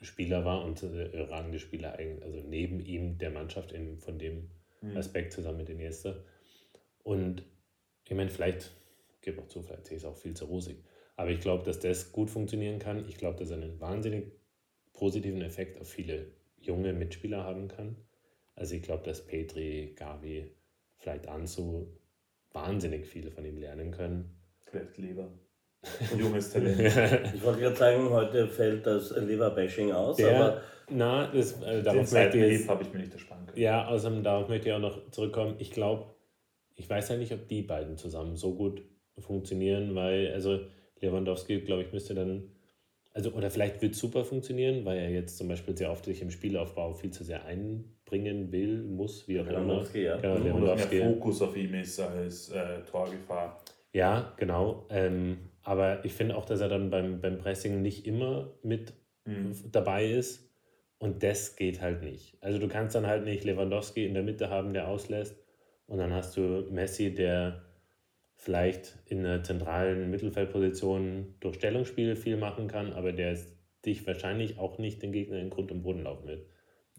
[0.00, 4.50] Spieler war und äh, überragende Spieler eigentlich, also neben ihm der Mannschaft in, von dem
[4.82, 4.96] Mhm.
[4.96, 6.16] Aspekt zusammen mit Iniesta.
[7.02, 7.42] Und
[8.08, 8.70] ich meine, vielleicht,
[9.20, 10.76] gebe auch zu, vielleicht sehe ich es auch viel zu rosig.
[11.16, 13.06] Aber ich glaube, dass das gut funktionieren kann.
[13.08, 14.32] Ich glaube, dass er einen wahnsinnig
[14.92, 17.96] positiven Effekt auf viele junge Mitspieler haben kann.
[18.54, 20.50] Also ich glaube, dass Petri, Gavi,
[20.96, 21.86] vielleicht Ansu
[22.52, 24.36] wahnsinnig viel von ihm lernen können.
[24.60, 24.92] Vielleicht
[25.82, 26.22] Leber.
[26.22, 26.78] Junges Talent.
[27.34, 30.60] Ich wollte gerade sagen, heute fällt das Leverbashing aus, Der, aber
[30.90, 33.58] na, das, Den darauf möchte ich habe ich mir nicht ersparen können.
[33.60, 35.54] ja, außerdem darauf möchte ich auch noch zurückkommen.
[35.58, 36.14] Ich glaube,
[36.74, 38.82] ich weiß ja nicht, ob die beiden zusammen so gut
[39.18, 40.60] funktionieren, weil, also
[41.00, 42.50] Lewandowski, glaube ich, müsste dann,
[43.12, 46.22] also, oder vielleicht wird es super funktionieren, weil er jetzt zum Beispiel sehr oft sich
[46.22, 49.60] im Spielaufbau viel zu sehr einbringen will, muss, wie auch immer.
[49.60, 50.16] Lewandowski, ja.
[50.16, 50.96] Genau, Und Lewandowski.
[50.96, 53.60] mehr Fokus auf ihm ist als äh, Torgefahr.
[53.92, 54.86] Ja, genau.
[54.90, 58.94] Ähm, aber ich finde auch, dass er dann beim, beim Pressing nicht immer mit
[59.26, 59.54] Mhm.
[59.70, 60.48] dabei ist.
[60.98, 62.36] Und das geht halt nicht.
[62.42, 65.36] Also du kannst dann halt nicht Lewandowski in der Mitte haben, der auslässt.
[65.86, 67.62] Und dann hast du Messi, der
[68.36, 73.38] vielleicht in einer zentralen Mittelfeldposition durch Stellungsspiel viel machen kann, aber der
[73.84, 76.46] dich wahrscheinlich auch nicht den Gegner in Grund und Boden laufen wird.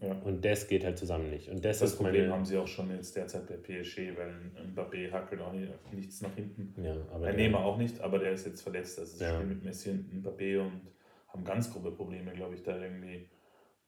[0.02, 0.14] Ja.
[0.24, 1.50] Und das geht halt zusammen nicht.
[1.50, 2.34] Und das, Das Problem meine.
[2.34, 6.22] haben sie auch schon jetzt derzeit bei PSG, weil ein Mbappé hackelt auch nicht, nichts
[6.22, 6.74] nach hinten.
[6.84, 8.98] Ja, aber Ein der- Neymar auch nicht, aber der ist jetzt verletzt.
[9.00, 9.34] Also sie Ja.
[9.36, 10.82] spielen mit Messi und Mbappé und
[11.28, 13.30] haben ganz grobe Probleme, glaube ich, da irgendwie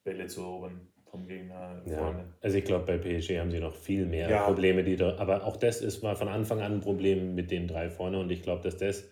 [0.03, 2.25] Bälle zu erobern vom Gegner Ja, vorne.
[2.41, 4.45] also ich glaube, bei PSG haben sie noch viel mehr Ja.
[4.45, 7.67] Probleme, die da, aber auch das ist mal von Anfang an ein Problem mit den
[7.67, 9.09] drei vorne und ich glaube, dass das,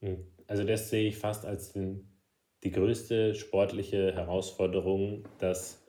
[0.00, 2.08] hm, also das sehe ich fast als den,
[2.64, 5.82] die größte sportliche Herausforderung, dass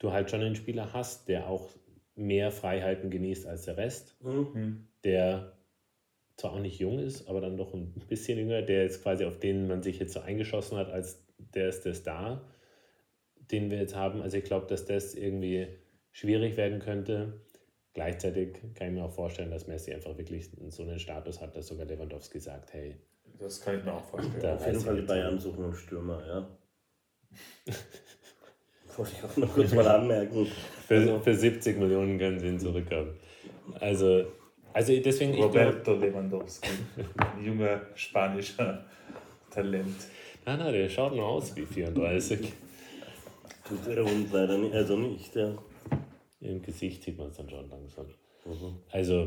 [0.00, 1.68] du halt schon einen Spieler hast, der auch
[2.16, 4.88] mehr Freiheiten genießt als der Rest, Mhm.
[5.04, 5.56] der
[6.36, 9.38] zwar auch nicht jung ist, aber dann doch ein bisschen jünger, der jetzt quasi auf
[9.38, 11.24] den man sich jetzt so eingeschossen hat, als
[11.54, 12.42] der ist der Star,
[13.50, 14.22] den wir jetzt haben.
[14.22, 15.68] Also ich glaube, dass das irgendwie
[16.12, 17.40] schwierig werden könnte.
[17.92, 21.66] Gleichzeitig kann ich mir auch vorstellen, dass Messi einfach wirklich so einen Status hat, dass
[21.66, 22.96] sogar Lewandowski sagt, hey,
[23.38, 24.40] Das kann ich mir auch vorstellen.
[24.40, 25.08] Da- auf jeden Fall die nicht.
[25.08, 26.58] Bayern suchen einen Stürmer, ja.
[28.96, 30.46] Wollte ich auch noch kurz mal anmerken.
[30.86, 33.14] für, für 70 Millionen können sie ihn zurückhaben.
[33.80, 34.24] Also,
[34.72, 36.70] also deswegen, Roberto Lewandowski,
[37.16, 38.84] ein junger spanischer
[39.50, 39.96] Talent.
[40.46, 42.52] na, na, der schaut nur aus wie 34.
[43.68, 45.56] Tut der Hund leider nicht, also nicht, ja.
[46.40, 48.06] Im Gesicht sieht man es dann schon langsam.
[48.44, 48.78] Mhm.
[48.90, 49.24] Also,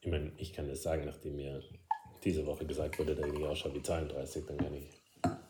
[0.00, 1.62] ich meine, ich kann das sagen, nachdem mir
[2.24, 4.97] diese Woche gesagt wurde, dass ich nicht ausschaue wie 32, dann kann ich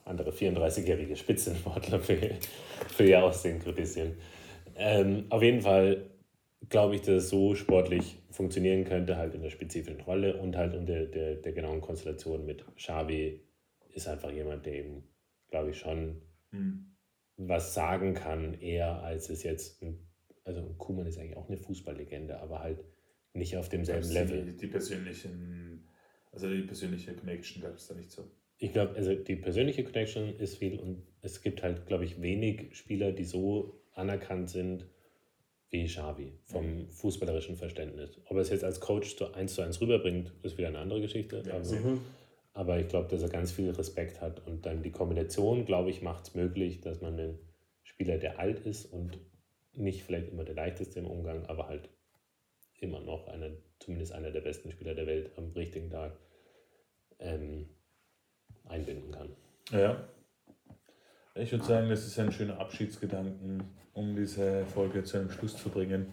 [0.08, 2.18] andere 34-jährige Spitzensportler für,
[2.88, 4.16] für ihr Aussehen kritisieren.
[4.76, 6.08] Ähm, auf jeden Fall
[6.68, 10.74] glaube ich, dass es so sportlich funktionieren könnte, halt in der spezifischen Rolle und halt
[10.74, 13.40] unter der, der genauen Konstellation mit Xavi
[13.94, 15.02] ist einfach jemand, der eben,
[15.50, 16.86] glaube ich, schon Hm.
[17.36, 19.98] was sagen kann, eher als es jetzt, ein,
[20.44, 22.84] also Kuhmann ist eigentlich auch eine Fußballlegende, aber halt
[23.34, 24.44] nicht auf demselben Level.
[24.44, 25.86] Die, die persönlichen,
[26.32, 28.30] also die persönliche Connection gab es da nicht so.
[28.58, 32.76] Ich glaube, also die persönliche Connection ist viel und es gibt halt, glaube ich, wenig
[32.76, 34.86] Spieler, die so anerkannt sind
[35.70, 38.18] wie Xavi vom fußballerischen Verständnis.
[38.26, 41.00] Ob er es jetzt als Coach zu eins zu eins rüberbringt, ist wieder eine andere
[41.00, 41.42] Geschichte.
[41.46, 41.98] Ja, aber, sicher.
[42.54, 46.00] aber ich glaube, dass er ganz viel Respekt hat und dann die Kombination, glaube ich,
[46.02, 47.38] macht es möglich, dass man einen
[47.82, 49.18] Spieler, der alt ist und
[49.74, 51.88] nicht vielleicht immer der leichteste im Umgang, aber halt
[52.80, 56.16] immer noch einer, zumindest einer der besten Spieler der Welt am richtigen Tag
[57.18, 57.68] ähm,
[58.68, 59.28] einbinden kann.
[59.72, 59.96] Ja.
[61.34, 63.62] Ich würde sagen, das ist ein schöner Abschiedsgedanken,
[63.94, 66.06] um diese Folge zu einem Schluss zu bringen.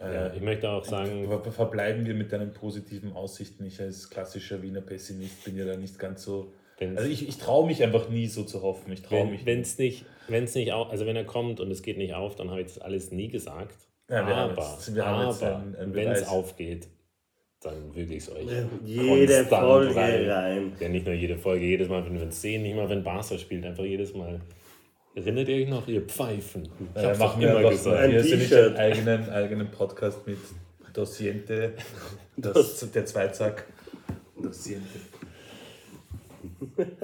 [0.00, 3.66] Ja, ich möchte auch sagen, ver- verbleiben wir mit deinen positiven Aussichten.
[3.66, 6.52] Ich als klassischer Wiener Pessimist bin ja da nicht ganz so.
[6.80, 8.90] Also ich, ich traue mich einfach nie so zu hoffen.
[8.92, 9.44] Ich traue mich.
[9.44, 12.34] wenn es nicht, wenn's nicht auf, also wenn er kommt und es geht nicht auf,
[12.36, 13.76] dann habe ich das alles nie gesagt.
[14.08, 16.88] Ja, wir haben aber jetzt- wir haben jetzt aber einen- einen wenn es aufgeht,
[17.62, 18.46] dann will ich es euch.
[18.84, 20.30] Jede Folge rein.
[20.30, 20.72] rein.
[20.80, 23.36] Ja, nicht nur jede Folge, jedes Mal, wenn wir es sehen, nicht mal wenn Barca
[23.38, 24.40] spielt, einfach jedes Mal.
[25.14, 26.68] Erinnert ihr euch noch, ihr Pfeifen?
[26.94, 27.96] Ich Äh, hab's doch machen wir immer gesagt.
[27.98, 30.38] Ein Hier ist nicht einen eigenen, eigenen Podcast mit
[30.92, 31.74] Dosiente,
[32.36, 33.66] das, der Zweizack.
[34.40, 34.98] Dosiente.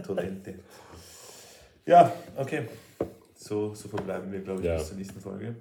[0.06, 0.54] Torrente.
[1.84, 2.62] Ja, okay.
[3.34, 4.76] So, so verbleiben wir, glaube ich, Ja.
[4.76, 5.54] bis zur nächsten Folge.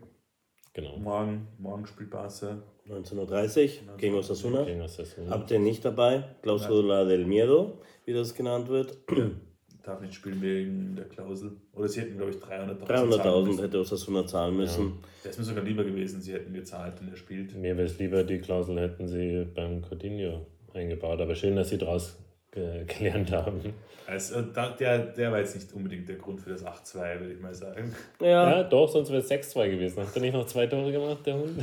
[0.75, 0.97] Genau.
[0.97, 2.61] Morgen, morgen spielt Barca.
[2.89, 3.95] 19.30 Genau.
[3.97, 4.63] gegen Osasuna.
[4.63, 5.31] Gegen Osasuna.
[5.31, 6.23] Habt ihr nicht dabei?
[6.41, 8.97] Clausula del Miedo, wie das genannt wird.
[9.83, 11.51] darf nicht spielen wegen der Klausel.
[11.73, 14.93] Oder sie hätten, glaube ich, 300.000 300.000 hätte Osasuna zahlen müssen.
[15.23, 17.55] Das ist mir sogar lieber gewesen, sie hätten gezahlt, wenn er spielt.
[17.55, 21.21] Mir wäre es lieber, die Klausel hätten sie beim Coutinho eingebaut.
[21.21, 22.17] Aber schön, dass sie daraus
[22.55, 23.73] ge gelernt haben.
[24.07, 27.39] Also, da, der, der war jetzt nicht unbedingt der Grund für das 8-2, würde ich
[27.39, 27.93] mal sagen.
[28.19, 30.01] Ja, Ja, doch, sonst wäre es 6-2 gewesen.
[30.01, 31.59] Hat er nicht noch zwei Tore gemacht, der Hund?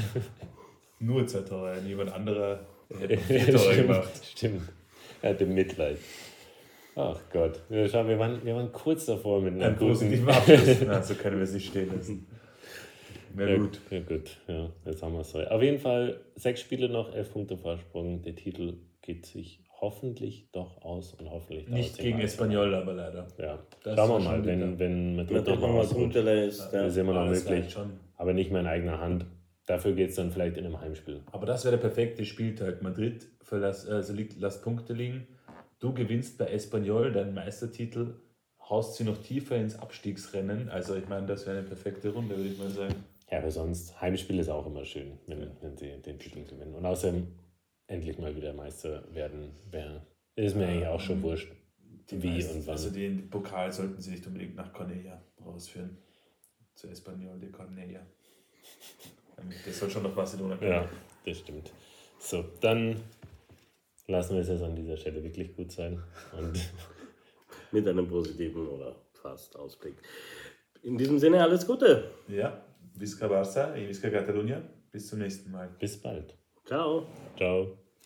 [0.99, 2.61] Nur zwei Tore, niemand anderer
[2.99, 4.11] hätte vier Tore gemacht.
[4.25, 4.63] Stimmt.
[5.21, 5.99] Er hatte Mitleid.
[6.95, 7.61] Ach Gott.
[7.71, 9.93] Ja, schau, wir, waren, wir waren kurz davor mit einer Ein guten...
[9.93, 10.77] positiven Abschluss.
[10.87, 12.27] Na, so können wir es nicht stehen lassen.
[13.35, 13.81] Na Ja, gut.
[13.91, 15.41] Ja, gut, ja, jetzt haben wir es so.
[15.41, 18.21] Auf jeden Fall sechs Spiele noch, elf Punkte Vorsprung.
[18.23, 22.21] Der Titel geht sich hoffentlich doch aus und hoffentlich Nicht gegen.
[22.21, 23.27] Espanyol, aber leider.
[23.37, 26.01] Ja, Das schauen wir mal, wenn, wenn Madrid Madrid nochmal nochmal ausrutscht.
[26.01, 26.73] Punkte lässt.
[26.73, 27.03] Das ist Ja.
[27.03, 27.65] immer noch Aber das möglich.
[27.65, 27.91] reicht schon.
[28.17, 29.27] Aber nicht mehr in eigener Hand.
[29.67, 31.21] Dafür geht es dann vielleicht in einem Heimspiel.
[31.33, 32.81] Aber das wäre der perfekte Spieltag.
[32.83, 35.27] Madrid also liegt, lasst Punkte liegen.
[35.79, 38.15] Du gewinnst bei Espanyol deinen Meistertitel,
[38.71, 40.71] haust sie noch tiefer ins Abstiegsrennen.
[40.71, 42.95] Also ich meine, das wäre eine perfekte Runde, würde ich mal sagen.
[43.31, 46.75] Ja, aber sonst, Heimspiel ist auch immer schön, wenn, wenn sie den Titel gewinnen.
[46.75, 47.27] Und außerdem
[47.87, 50.07] endlich mal wieder Meister werden, wär,
[50.37, 51.53] ist mir eigentlich auch schon wurscht.
[52.11, 52.73] Die Wie meisten- und wann.
[52.73, 55.99] Also den Pokal sollten sie nicht unbedingt nach Cornella rausführen.
[56.75, 58.01] Zu Espanyol de Cornella.
[59.67, 60.71] Das soll schon nach Barcelona kommen.
[60.71, 60.89] Ja,
[61.25, 61.73] das stimmt.
[62.19, 63.01] So, dann
[64.07, 66.03] lassen wir es jetzt an dieser Stelle wirklich gut sein.
[66.39, 66.59] Und
[67.73, 69.95] Mit einem positiven oder fast Ausblick.
[70.83, 72.11] In diesem Sinne alles Gute.
[72.29, 72.63] Ja,
[72.95, 74.63] Visca Barça, Visca Catalunya.
[74.91, 75.71] Bis zum nächsten Mal.
[75.79, 76.37] bis bald.
[76.67, 77.07] Ciao.
[77.37, 77.82] Ciao.